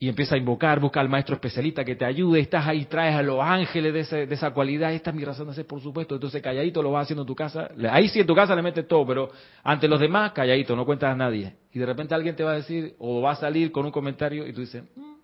[0.00, 3.22] Y empieza a invocar, busca al maestro especialista que te ayude, estás ahí, traes a
[3.22, 6.14] los ángeles de, de esa cualidad, esta es mi razón de ser, por supuesto.
[6.14, 7.68] Entonces calladito lo vas haciendo en tu casa.
[7.90, 9.30] Ahí sí en tu casa le metes todo, pero
[9.64, 11.54] ante los demás, calladito, no cuentas a nadie.
[11.72, 14.46] Y de repente alguien te va a decir, o va a salir con un comentario
[14.46, 15.14] y tú dices, mm,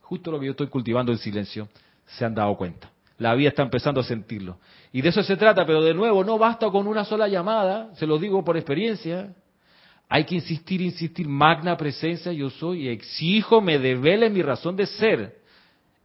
[0.00, 1.68] justo lo que yo estoy cultivando en silencio,
[2.06, 2.90] se han dado cuenta.
[3.18, 4.58] La vida está empezando a sentirlo.
[4.92, 8.06] Y de eso se trata, pero de nuevo, no basta con una sola llamada, se
[8.06, 9.32] lo digo por experiencia.
[10.12, 15.38] Hay que insistir, insistir, magna presencia yo soy, exijo, me devele mi razón de ser.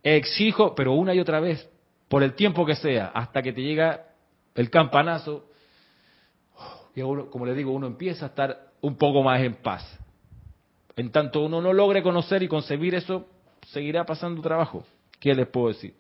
[0.03, 1.67] Exijo, pero una y otra vez,
[2.07, 4.05] por el tiempo que sea, hasta que te llega
[4.53, 5.49] el campanazo,
[6.95, 9.99] y como le digo, uno empieza a estar un poco más en paz.
[10.95, 13.25] En tanto uno no logre conocer y concebir eso,
[13.65, 14.85] seguirá pasando trabajo.
[15.19, 15.95] ¿Qué les puedo decir?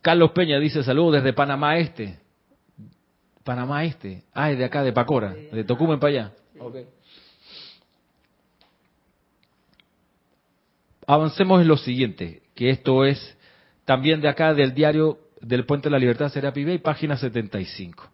[0.00, 2.21] Carlos Peña dice saludos desde Panamá Este.
[3.44, 4.24] Panamá Este.
[4.32, 6.32] Ah, es de acá, de Pacora, de Tocumen para allá.
[11.06, 13.36] Avancemos en lo siguiente, que esto es
[13.84, 18.08] también de acá del diario del Puente de la Libertad Serapi Bay, página 75.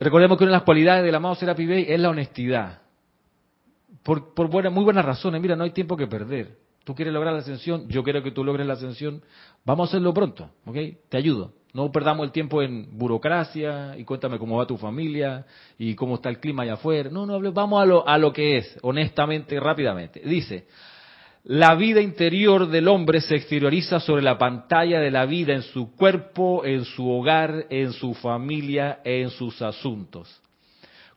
[0.00, 2.82] Recordemos que una de las cualidades del amado Serapi Bay es la honestidad.
[4.02, 5.40] Por, por buena, muy buenas razones.
[5.40, 6.56] Mira, no hay tiempo que perder.
[6.84, 9.22] Tú quieres lograr la ascensión, yo quiero que tú logres la ascensión.
[9.64, 10.76] Vamos a hacerlo pronto, ¿ok?
[11.08, 11.52] Te ayudo.
[11.72, 15.46] No perdamos el tiempo en burocracia y cuéntame cómo va tu familia
[15.78, 17.10] y cómo está el clima allá afuera.
[17.10, 20.20] No, no, vamos a lo, a lo que es, honestamente, rápidamente.
[20.24, 20.66] Dice,
[21.44, 25.94] la vida interior del hombre se exterioriza sobre la pantalla de la vida en su
[25.94, 30.40] cuerpo, en su hogar, en su familia, en sus asuntos.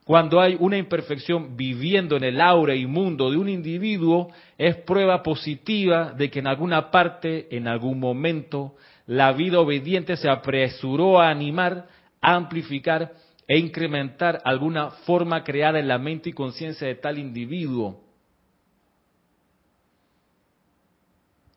[0.04, 6.12] Cuando hay una imperfección viviendo en el aura inmundo de un individuo, es prueba positiva
[6.12, 8.74] de que en alguna parte, en algún momento,
[9.06, 11.88] la vida obediente se apresuró a animar,
[12.20, 13.12] a amplificar
[13.46, 18.04] e incrementar alguna forma creada en la mente y conciencia de tal individuo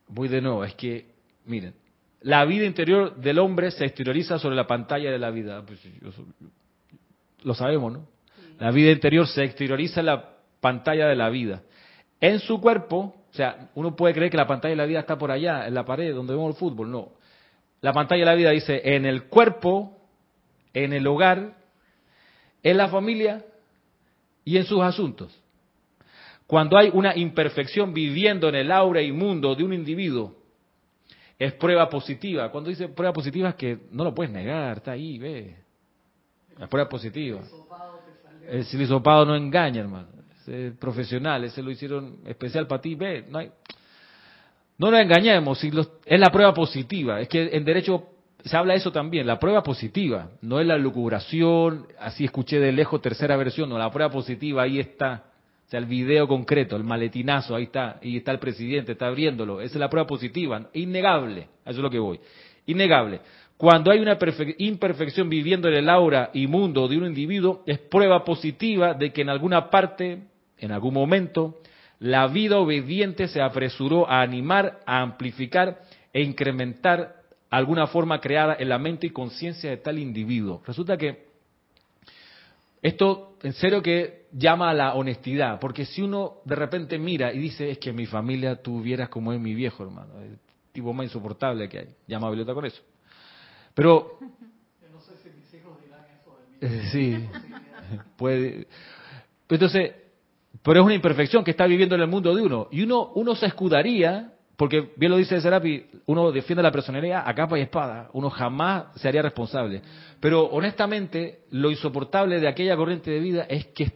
[0.08, 1.06] voy de nuevo, es que,
[1.44, 1.74] miren,
[2.22, 5.64] la vida interior del hombre se exterioriza sobre la pantalla de la vida.
[5.64, 5.80] Pues,
[7.42, 8.08] lo sabemos, ¿no?
[8.58, 11.62] La vida interior se exterioriza en la pantalla de la vida.
[12.20, 15.16] En su cuerpo, o sea, uno puede creer que la pantalla de la vida está
[15.16, 16.90] por allá, en la pared donde vemos el fútbol.
[16.90, 17.12] No.
[17.80, 19.96] La pantalla de la vida dice en el cuerpo,
[20.74, 21.56] en el hogar,
[22.62, 23.44] en la familia
[24.44, 25.38] y en sus asuntos.
[26.46, 30.34] Cuando hay una imperfección viviendo en el aura inmundo de un individuo,
[31.38, 32.50] es prueba positiva.
[32.50, 35.56] Cuando dice prueba positiva es que no lo puedes negar, está ahí, ve.
[36.58, 37.40] La prueba positiva.
[38.48, 40.08] El silisopado no engaña, hermano.
[40.46, 43.26] Es profesional, ese lo hicieron especial para ti, ve.
[43.28, 43.52] No, hay...
[44.78, 47.20] no nos engañemos, es la prueba positiva.
[47.20, 48.04] Es que en derecho
[48.44, 53.02] se habla eso también, la prueba positiva, no es la lucubración, así escuché de lejos
[53.02, 55.24] tercera versión, no, la prueba positiva ahí está.
[55.66, 59.60] O sea, el video concreto, el maletinazo, ahí está, y está el presidente, está abriéndolo.
[59.60, 62.20] Esa es la prueba positiva, innegable, eso es lo que voy.
[62.66, 63.20] Innegable.
[63.58, 64.16] Cuando hay una
[64.58, 69.28] imperfección viviendo en el aura inmundo de un individuo, es prueba positiva de que en
[69.28, 70.22] alguna parte,
[70.56, 71.56] en algún momento,
[72.00, 75.82] la vida obediente se apresuró a animar, a amplificar
[76.12, 80.62] e incrementar alguna forma creada en la mente y conciencia de tal individuo.
[80.66, 81.26] Resulta que
[82.82, 87.38] esto en serio que llama a la honestidad, porque si uno de repente mira y
[87.38, 90.38] dice, es que mi familia tuvieras como es mi viejo hermano, el
[90.72, 92.82] tipo más insoportable que hay, llama a Violeta con eso.
[93.74, 94.18] Pero...
[94.92, 96.82] no sé si mis hijos dirán eso de mí.
[96.92, 97.28] Sí,
[98.16, 98.66] puede...
[99.48, 99.92] Entonces,
[100.68, 102.68] pero es una imperfección que está viviendo en el mundo de uno.
[102.70, 107.34] Y uno, uno se escudaría porque bien lo dice Serapi, uno defiende la personalidad a
[107.34, 109.80] capa y espada, uno jamás se haría responsable.
[110.20, 113.92] Pero honestamente, lo insoportable de aquella corriente de vida es que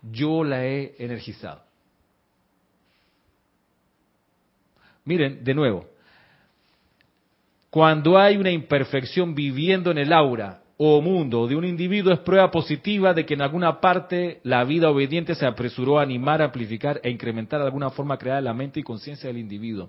[0.00, 1.62] yo la he energizado.
[5.06, 5.86] Miren, de nuevo,
[7.68, 12.50] cuando hay una imperfección viviendo en el aura o mundo de un individuo es prueba
[12.50, 17.10] positiva de que en alguna parte la vida obediente se apresuró a animar, amplificar e
[17.10, 19.88] incrementar de alguna forma creada la mente y conciencia del individuo.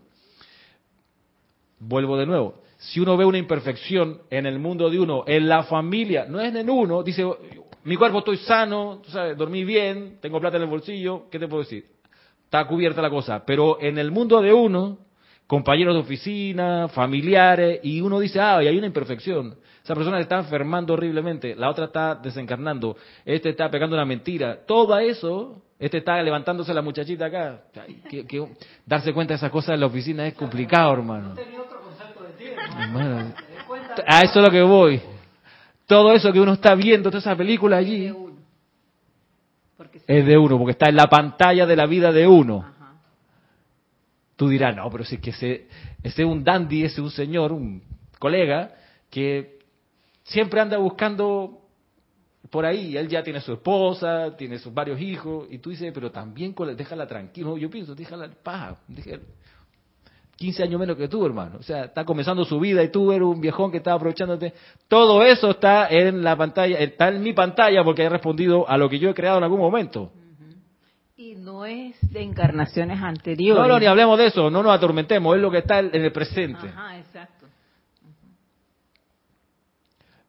[1.79, 2.61] Vuelvo de nuevo.
[2.77, 6.53] Si uno ve una imperfección en el mundo de uno, en la familia, no es
[6.55, 7.25] en uno, dice,
[7.83, 9.01] mi cuerpo estoy sano,
[9.35, 11.85] dormí bien, tengo plata en el bolsillo, ¿qué te puedo decir?
[12.45, 13.43] Está cubierta la cosa.
[13.45, 14.99] Pero en el mundo de uno,
[15.47, 19.55] compañeros de oficina, familiares, y uno dice, ah, y hay una imperfección.
[19.87, 24.65] Esa persona está enfermando horriblemente, la otra está desencarnando, este está pegando una mentira.
[24.67, 27.61] Todo eso, este está levantándose la muchachita acá.
[28.85, 31.35] darse cuenta de esas cosas en la oficina es complicado, hermano.
[34.05, 35.01] a eso es lo que voy.
[35.85, 38.13] Todo eso que uno está viendo, toda esa película allí,
[40.05, 42.73] es de uno, porque está en la pantalla de la vida de uno.
[44.35, 45.69] Tú dirás, no, pero si es que ese,
[46.03, 47.81] ese es un dandy, ese es un señor, un
[48.19, 48.73] colega,
[49.09, 49.56] que
[50.27, 51.61] siempre anda buscando
[52.49, 56.11] por ahí, él ya tiene su esposa, tiene sus varios hijos, y tú dices, pero
[56.11, 57.57] también déjala tranquilo.
[57.57, 58.77] Yo pienso, déjala paja.
[60.37, 61.57] 15 años menos que tú, hermano.
[61.59, 64.53] O sea, está comenzando su vida y tú eres un viejón que está aprovechándote.
[64.87, 68.87] Todo eso está en la pantalla, está en mi pantalla porque he respondido a lo
[68.87, 70.11] que yo he creado en algún momento.
[71.15, 73.63] Y no es de encarnaciones anteriores.
[73.63, 76.11] No, no, ni hablemos de eso, no nos atormentemos, es lo que está en el
[76.11, 76.67] presente.
[76.67, 77.36] Ajá, exacto.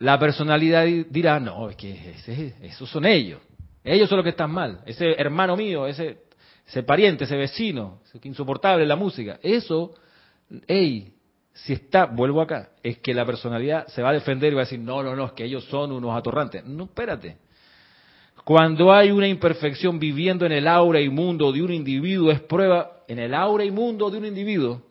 [0.01, 2.14] La personalidad dirá, no, es que
[2.62, 3.40] esos son ellos.
[3.82, 4.80] Ellos son los que están mal.
[4.86, 6.18] Ese hermano mío, ese,
[6.66, 9.40] ese pariente, ese vecino, ese insoportable la música.
[9.42, 9.94] Eso,
[10.66, 11.14] hey,
[11.53, 14.64] si está, vuelvo acá, es que la personalidad se va a defender y va a
[14.64, 16.64] decir, no, no, no, es que ellos son unos atorrantes.
[16.64, 17.38] No, espérate.
[18.44, 23.03] Cuando hay una imperfección viviendo en el aura y mundo de un individuo, es prueba
[23.09, 24.82] en el aura y mundo de un individuo.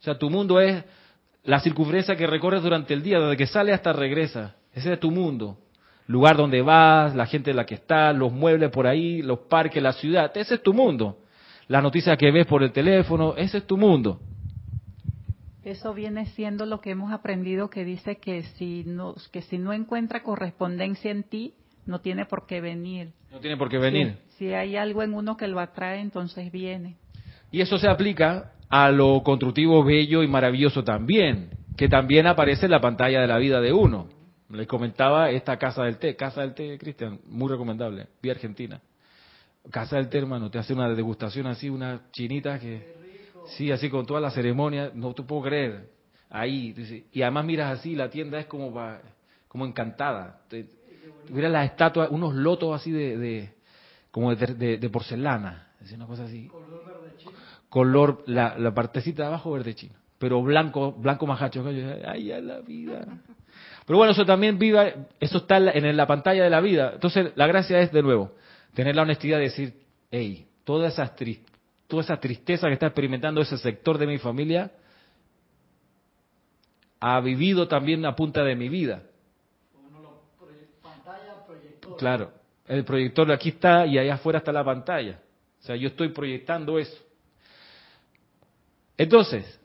[0.00, 0.82] O sea, tu mundo es
[1.44, 4.56] la circunferencia que recorres durante el día, desde que sale hasta regresa.
[4.72, 5.58] Ese es tu mundo.
[6.06, 9.82] Lugar donde vas, la gente en la que estás, los muebles por ahí, los parques,
[9.82, 10.30] la ciudad.
[10.36, 11.18] Ese es tu mundo.
[11.68, 14.20] Las noticias que ves por el teléfono, ese es tu mundo.
[15.62, 19.72] Eso viene siendo lo que hemos aprendido que dice que si no, que si no
[19.72, 21.54] encuentra correspondencia en ti,
[21.86, 23.12] no tiene por qué venir.
[23.30, 24.16] No tiene por qué venir.
[24.36, 26.96] si hay algo en uno que lo atrae, entonces viene.
[27.52, 32.70] Y eso se aplica a lo constructivo, bello y maravilloso también, que también aparece en
[32.70, 34.08] la pantalla de la vida de uno.
[34.48, 38.80] Les comentaba esta Casa del Té, Casa del Té, Cristian, muy recomendable, vía Argentina.
[39.70, 42.98] Casa del Té, hermano, te hace una degustación así, una chinita que...
[43.56, 45.88] Sí, así con toda la ceremonia, no te puedo creer.
[46.28, 46.74] Ahí,
[47.12, 48.72] y además miras así, la tienda es como
[49.48, 50.42] como encantada.
[51.28, 53.54] Mira las estatuas, unos lotos así de, de
[54.12, 56.50] como de, de, porcelana, es una cosa así
[58.26, 61.64] la, la partecita de abajo verde chino, pero blanco, blanco majacho.
[62.06, 63.06] Ay, a la vida.
[63.86, 64.86] Pero bueno, eso también viva,
[65.18, 66.92] eso está en la, pantalla de la vida.
[66.94, 68.32] Entonces, la gracia es, de nuevo,
[68.74, 69.74] tener la honestidad de decir,
[70.10, 71.14] hey, toda esa,
[71.88, 74.70] toda esa tristeza que está experimentando ese sector de mi familia,
[77.00, 79.02] ha vivido también a punta de mi vida.
[81.98, 82.32] Claro,
[82.66, 85.20] el proyector aquí está y allá afuera está la pantalla.
[85.60, 87.09] O sea, yo estoy proyectando eso.
[89.00, 89.58] Entonces,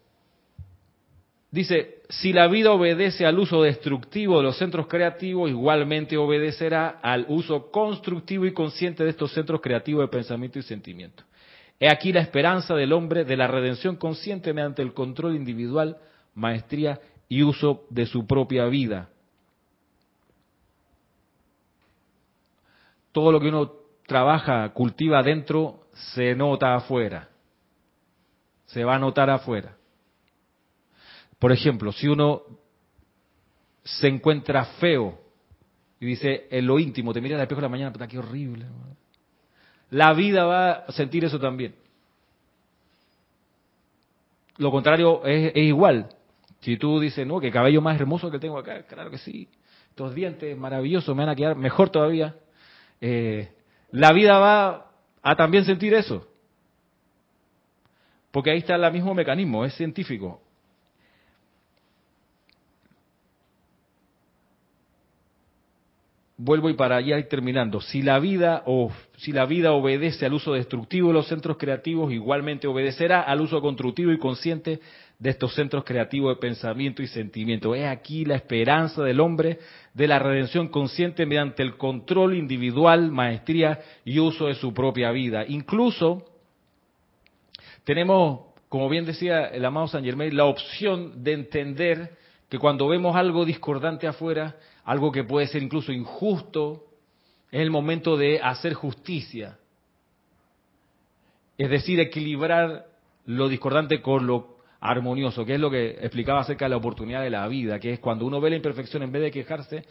[1.52, 7.26] dice, si la vida obedece al uso destructivo de los centros creativos, igualmente obedecerá al
[7.28, 11.26] uso constructivo y consciente de estos centros creativos de pensamiento y sentimiento.
[11.82, 15.98] He aquí la esperanza del hombre de la redención consciente mediante el control individual,
[16.34, 19.10] maestría y uso de su propia vida.
[23.12, 23.74] Todo lo que uno
[24.08, 27.35] trabaja, cultiva adentro, se nota afuera
[28.66, 29.76] se va a notar afuera.
[31.40, 32.44] Por ejemplo, si uno
[33.84, 35.20] se encuentra feo
[36.00, 38.66] y dice en lo íntimo, te mira al espejo de la mañana, puta, qué horrible.
[39.92, 41.76] la vida va a sentir eso también.
[44.58, 46.10] Lo contrario es, es igual.
[46.62, 49.48] Si tú dices, no, que cabello más hermoso que tengo acá, claro que sí.
[49.90, 52.36] Estos dientes maravillosos me van a quedar mejor todavía.
[53.00, 53.54] Eh,
[53.92, 54.92] la vida va
[55.22, 56.28] a también sentir eso.
[58.36, 60.42] Porque ahí está el mismo mecanismo, es científico.
[66.38, 67.80] vuelvo y para allá terminando.
[67.80, 72.12] Si la vida o si la vida obedece al uso destructivo de los centros creativos,
[72.12, 74.82] igualmente obedecerá al uso constructivo y consciente
[75.18, 77.74] de estos centros creativos de pensamiento y sentimiento.
[77.74, 79.60] Es aquí la esperanza del hombre
[79.94, 85.46] de la redención consciente mediante el control individual, maestría y uso de su propia vida.
[85.48, 86.35] Incluso
[87.86, 92.18] tenemos, como bien decía el amado San Germain, la opción de entender
[92.50, 96.84] que cuando vemos algo discordante afuera, algo que puede ser incluso injusto,
[97.52, 99.58] es el momento de hacer justicia.
[101.58, 102.88] Es decir, equilibrar
[103.26, 107.30] lo discordante con lo armonioso, que es lo que explicaba acerca de la oportunidad de
[107.30, 109.86] la vida, que es cuando uno ve la imperfección en vez de quejarse,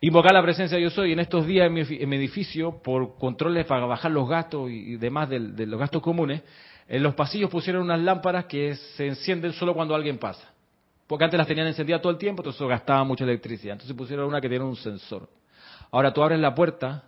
[0.00, 1.12] invocar la presencia de yo soy.
[1.12, 1.72] En estos días en
[2.08, 6.42] mi, edificio, por controles para bajar los gastos y demás de, de los gastos comunes,
[6.88, 10.52] en los pasillos pusieron unas lámparas que se encienden solo cuando alguien pasa.
[11.06, 13.72] Porque antes las tenían encendidas todo el tiempo, entonces eso gastaba mucha electricidad.
[13.72, 15.28] Entonces pusieron una que tiene un sensor.
[15.90, 17.04] Ahora tú abres la puerta,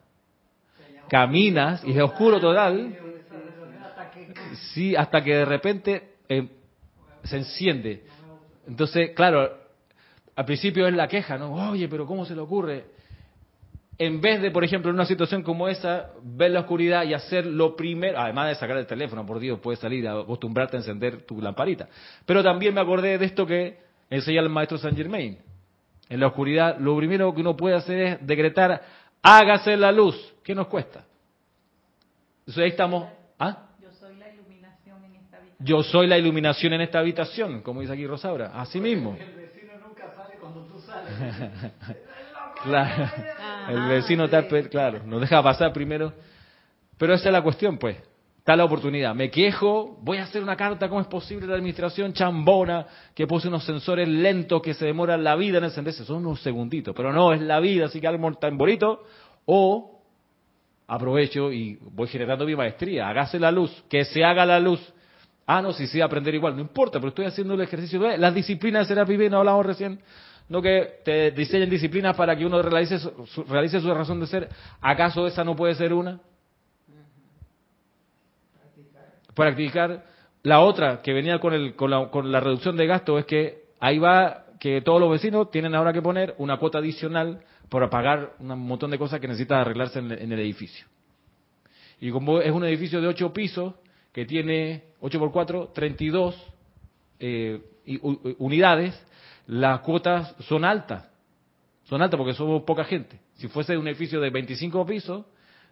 [1.09, 2.97] caminas y es oscuro total.
[4.73, 6.49] Sí, hasta que de repente eh,
[7.25, 8.05] se enciende.
[8.67, 9.59] Entonces, claro,
[10.37, 11.53] al principio es la queja, ¿no?
[11.71, 12.98] Oye, pero ¿cómo se le ocurre?
[14.01, 17.45] En vez de, por ejemplo, en una situación como esa, ver la oscuridad y hacer
[17.45, 21.23] lo primero, además de sacar el teléfono, por Dios, puedes salir a acostumbrarte a encender
[21.23, 21.89] tu lamparita.
[22.25, 23.79] Pero también me acordé de esto que
[24.09, 25.39] enseña el maestro Saint Germain.
[26.09, 28.81] En la oscuridad, lo primero que uno puede hacer es decretar,
[29.21, 30.17] hágase la luz.
[30.45, 31.05] ¿Qué nos cuesta?
[32.41, 33.09] Entonces ahí estamos.
[33.37, 33.67] ¿ah?
[33.81, 35.67] Yo soy la iluminación en esta habitación.
[35.67, 38.53] Yo soy la iluminación en esta habitación, como dice aquí Rosaura.
[38.55, 39.17] Así mismo.
[39.19, 41.73] El vecino nunca sale cuando tú sales.
[42.63, 43.11] claro.
[43.69, 46.13] El vecino está, claro, nos deja pasar primero.
[46.97, 47.97] Pero esa es la cuestión, pues
[48.39, 49.15] está la oportunidad.
[49.15, 53.47] Me quejo, voy a hacer una carta, ¿cómo es posible la administración chambona que puse
[53.49, 56.05] unos sensores lentos que se demoran la vida en encenderse?
[56.05, 59.05] Son unos segunditos, pero no, es la vida, así que algo tan bonito.
[59.45, 60.01] O
[60.87, 64.81] aprovecho y voy generando mi maestría, hágase la luz, que se haga la luz.
[65.47, 68.01] Ah, no, si sí, aprender igual, no importa, pero estoy haciendo el ejercicio.
[68.17, 70.01] Las disciplinas de Serapis no hablamos recién,
[70.49, 72.99] no que te diseñen disciplinas para que uno realice
[73.49, 74.49] realice su razón de ser.
[74.81, 76.21] ¿Acaso esa no puede ser una?
[79.39, 80.05] practicar.
[80.43, 84.45] La otra que venía con, el, con, la, reducción de gasto es que ahí va
[84.61, 88.91] que todos los vecinos tienen ahora que poner una cuota adicional para pagar un montón
[88.91, 90.87] de cosas que necesitan arreglarse en, el edificio.
[92.01, 93.75] Y como es un edificio de 8 pisos,
[94.13, 96.35] que tiene 8 por 4, 32
[97.21, 97.61] eh,
[98.39, 99.01] unidades,
[99.49, 101.09] las cuotas son altas.
[101.85, 103.19] Son altas porque somos poca gente.
[103.37, 105.25] Si fuese un edificio de 25 pisos,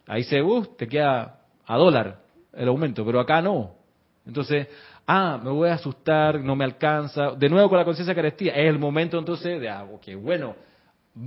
[0.07, 2.21] ahí se uh, te queda a dólar
[2.55, 3.75] el aumento, pero acá no.
[4.27, 4.69] Entonces,
[5.07, 7.33] ah, me voy a asustar, no me alcanza.
[7.33, 10.57] De nuevo con la conciencia de carestía, es el momento entonces de algo que bueno,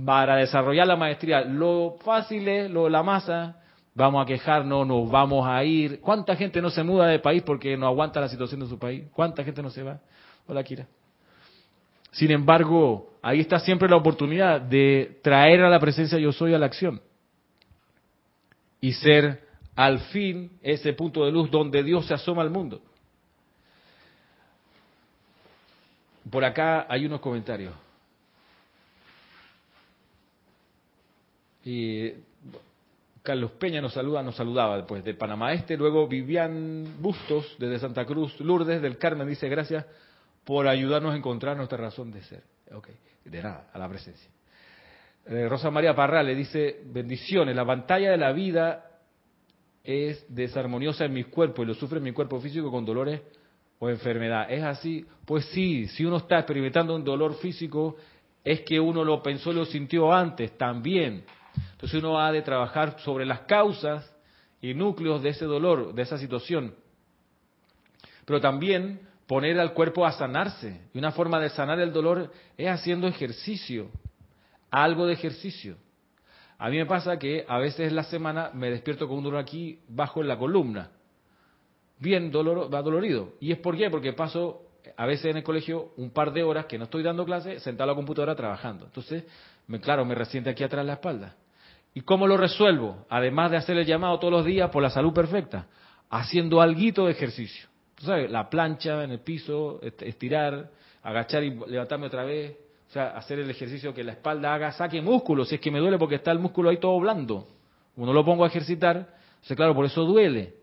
[0.04, 3.62] para desarrollar la maestría, lo fácil es lo la masa,
[3.94, 6.00] vamos a quejarnos, nos vamos a ir.
[6.00, 9.04] ¿Cuánta gente no se muda de país porque no aguanta la situación de su país?
[9.12, 10.00] ¿Cuánta gente no se va?
[10.48, 10.88] Hola, Kira.
[12.12, 16.58] Sin embargo, ahí está siempre la oportunidad de traer a la presencia yo soy a
[16.58, 17.00] la acción
[18.80, 19.46] y ser
[19.76, 22.82] al fin ese punto de luz donde Dios se asoma al mundo.
[26.30, 27.74] Por acá hay unos comentarios.
[31.64, 32.12] Y
[33.22, 38.06] Carlos Peña nos saluda, nos saludaba después de Panamá Este, luego Vivian Bustos desde Santa
[38.06, 39.84] Cruz, Lourdes del Carmen dice gracias
[40.50, 42.42] por ayudarnos a encontrar nuestra razón de ser.
[42.72, 42.88] Ok,
[43.24, 44.28] de nada, a la presencia.
[45.26, 48.98] Eh, Rosa María Parra le dice bendiciones, la pantalla de la vida
[49.84, 53.22] es desarmoniosa en mi cuerpo y lo sufre en mi cuerpo físico con dolores
[53.78, 54.50] o enfermedad.
[54.50, 55.06] ¿Es así?
[55.24, 57.94] Pues sí, si uno está experimentando un dolor físico,
[58.42, 61.22] es que uno lo pensó y lo sintió antes también.
[61.74, 64.12] Entonces uno ha de trabajar sobre las causas
[64.60, 66.74] y núcleos de ese dolor, de esa situación.
[68.24, 70.88] Pero también poner al cuerpo a sanarse.
[70.92, 73.88] Y una forma de sanar el dolor es haciendo ejercicio,
[74.72, 75.76] algo de ejercicio.
[76.58, 79.38] A mí me pasa que a veces en la semana me despierto con un dolor
[79.38, 80.90] aquí bajo en la columna.
[82.00, 83.34] Bien dolor, va dolorido.
[83.38, 83.88] ¿Y es por qué?
[83.88, 84.62] Porque paso
[84.96, 87.84] a veces en el colegio un par de horas que no estoy dando clase sentado
[87.84, 88.86] a la computadora trabajando.
[88.86, 89.22] Entonces,
[89.68, 91.36] me, claro, me resiente aquí atrás la espalda.
[91.94, 93.06] ¿Y cómo lo resuelvo?
[93.08, 95.68] Además de hacer el llamado todos los días por la salud perfecta,
[96.10, 97.69] haciendo algo de ejercicio.
[98.06, 100.70] La plancha en el piso, estirar,
[101.02, 102.56] agachar y levantarme otra vez.
[102.88, 105.78] O sea, hacer el ejercicio que la espalda haga, saque músculo, si es que me
[105.78, 107.46] duele porque está el músculo ahí todo blando.
[107.96, 109.14] Uno lo pongo a ejercitar,
[109.48, 110.54] o claro, por eso duele.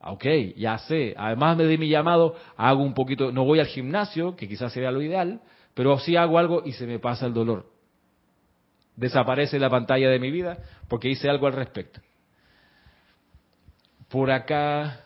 [0.00, 0.24] Ah, ok,
[0.56, 1.14] ya sé.
[1.16, 4.90] Además me di mi llamado, hago un poquito, no voy al gimnasio, que quizás sería
[4.90, 5.40] lo ideal,
[5.74, 7.66] pero sí hago algo y se me pasa el dolor.
[8.96, 12.00] Desaparece la pantalla de mi vida porque hice algo al respecto.
[14.08, 15.05] Por acá,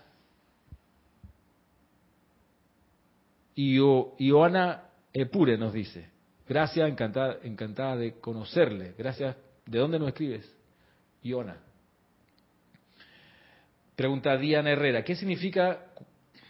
[4.18, 4.82] Ioana
[5.12, 6.08] Epure nos dice,
[6.48, 8.94] gracias, encantada, encantada de conocerle.
[8.96, 9.36] Gracias.
[9.66, 10.50] ¿De dónde nos escribes?
[11.22, 11.56] Iona.
[13.94, 15.78] Pregunta Diana Herrera, ¿qué significa,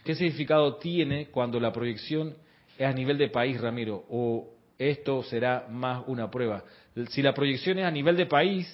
[0.05, 2.35] qué significado tiene cuando la proyección
[2.79, 4.05] es a nivel de país, Ramiro?
[4.09, 6.63] ¿O esto será más una prueba?
[7.09, 8.69] Si la proyección es a nivel de país,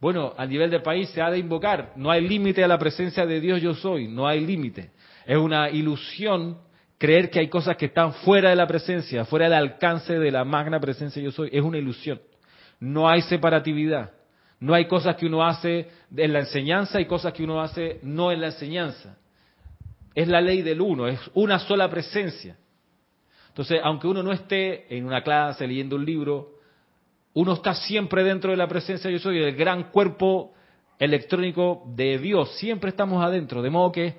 [0.00, 1.92] bueno, a nivel de país se ha de invocar.
[1.96, 4.90] No hay límite a la presencia de Dios yo soy, no hay límite.
[5.24, 6.58] Es una ilusión
[6.98, 10.44] creer que hay cosas que están fuera de la presencia, fuera del alcance de la
[10.44, 11.50] magna presencia yo soy.
[11.52, 12.20] Es una ilusión.
[12.80, 14.12] No hay separatividad.
[14.58, 18.32] No hay cosas que uno hace en la enseñanza y cosas que uno hace no
[18.32, 19.18] en la enseñanza.
[20.14, 22.56] Es la ley del uno, es una sola presencia.
[23.48, 26.56] Entonces, aunque uno no esté en una clase leyendo un libro,
[27.34, 30.54] uno está siempre dentro de la presencia yo soy, el gran cuerpo
[30.98, 32.56] electrónico de Dios.
[32.56, 34.16] Siempre estamos adentro, de modo que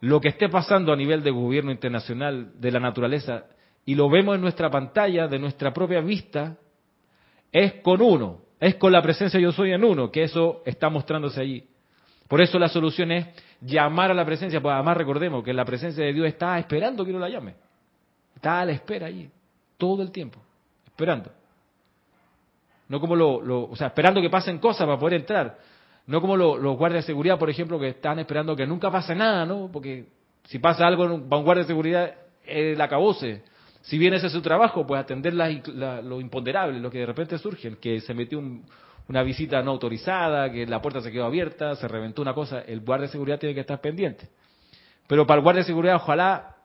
[0.00, 3.44] lo que esté pasando a nivel de gobierno internacional, de la naturaleza,
[3.84, 6.56] y lo vemos en nuestra pantalla, de nuestra propia vista,
[7.52, 8.42] es con uno.
[8.58, 11.66] Es con la presencia yo soy en uno, que eso está mostrándose allí.
[12.28, 13.26] Por eso la solución es
[13.60, 17.10] llamar a la presencia, pues además recordemos que la presencia de Dios está esperando que
[17.10, 17.54] uno la llame.
[18.34, 19.28] Está a la espera allí,
[19.76, 20.40] todo el tiempo,
[20.86, 21.30] esperando.
[22.88, 25.58] No como lo, o sea, esperando que pasen cosas para poder entrar.
[26.10, 29.46] No como los guardias de seguridad, por ejemplo, que están esperando que nunca pase nada,
[29.46, 29.70] ¿no?
[29.72, 30.06] Porque
[30.42, 33.44] si pasa algo en un guardia de seguridad, el acabose.
[33.82, 37.76] Si bien ese es su trabajo, pues atender lo imponderable, lo que de repente surgen,
[37.76, 38.42] que se metió
[39.08, 42.80] una visita no autorizada, que la puerta se quedó abierta, se reventó una cosa, el
[42.80, 44.28] guardia de seguridad tiene que estar pendiente.
[45.06, 46.56] Pero para el guardia de seguridad, ojalá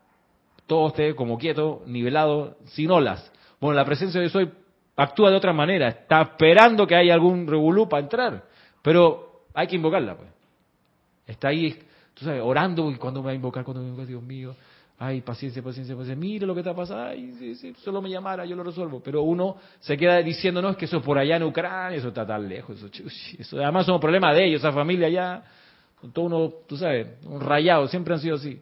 [0.66, 3.32] todo esté como quieto, nivelado, sin olas.
[3.62, 4.52] Bueno, la presencia de Soy
[4.96, 8.44] actúa de otra manera, está esperando que haya algún revolú para entrar,
[8.82, 10.30] pero hay que invocarla, pues.
[11.26, 11.80] Está ahí,
[12.14, 14.22] tú sabes, orando, y cuando me va a invocar, cuando me va a invocar, Dios
[14.22, 14.56] mío,
[14.98, 16.16] Ay, paciencia, paciencia, paciencia.
[16.16, 17.04] Mire lo que está pasando.
[17.04, 19.02] Ay, si, solo me llamara, yo lo resuelvo.
[19.04, 22.26] Pero uno se queda diciendo, no, es que eso por allá en Ucrania, eso está
[22.26, 22.82] tan lejos.
[23.38, 25.44] Eso, además son un problema de ellos, esa familia allá.
[26.14, 28.62] Todo uno, tú sabes, un rayado, siempre han sido así.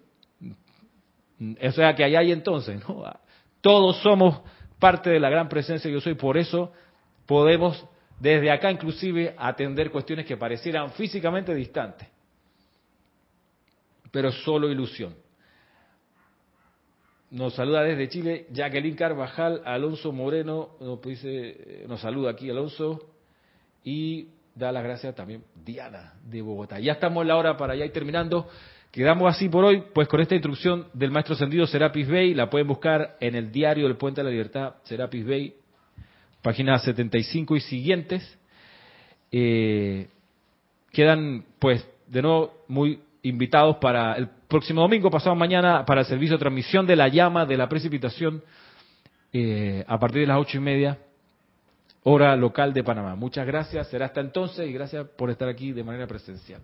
[1.61, 3.03] O sea que allá hay entonces, ¿no?
[3.61, 4.41] Todos somos
[4.79, 6.15] parte de la gran presencia yo soy.
[6.15, 6.71] Por eso
[7.27, 7.85] podemos
[8.19, 12.07] desde acá inclusive atender cuestiones que parecieran físicamente distantes.
[14.11, 15.15] Pero solo ilusión.
[17.31, 23.09] Nos saluda desde Chile Jacqueline Carvajal, Alonso Moreno, nos, dice, nos saluda aquí Alonso
[23.83, 26.79] y da las gracias también Diana de Bogotá.
[26.79, 28.47] Ya estamos en la hora para ya ir terminando.
[28.91, 32.67] Quedamos así por hoy, pues con esta instrucción del maestro Sendido Serapis Bay, la pueden
[32.67, 35.55] buscar en el diario del Puente de la Libertad, Serapis Bay,
[36.43, 38.37] páginas 75 y siguientes.
[39.31, 40.07] Eh,
[40.91, 46.35] quedan, pues, de nuevo muy invitados para el próximo domingo, pasado mañana, para el servicio
[46.35, 48.43] de transmisión de la llama de la precipitación
[49.31, 50.99] eh, a partir de las ocho y media,
[52.03, 53.15] hora local de Panamá.
[53.15, 56.61] Muchas gracias, será hasta entonces y gracias por estar aquí de manera presencial.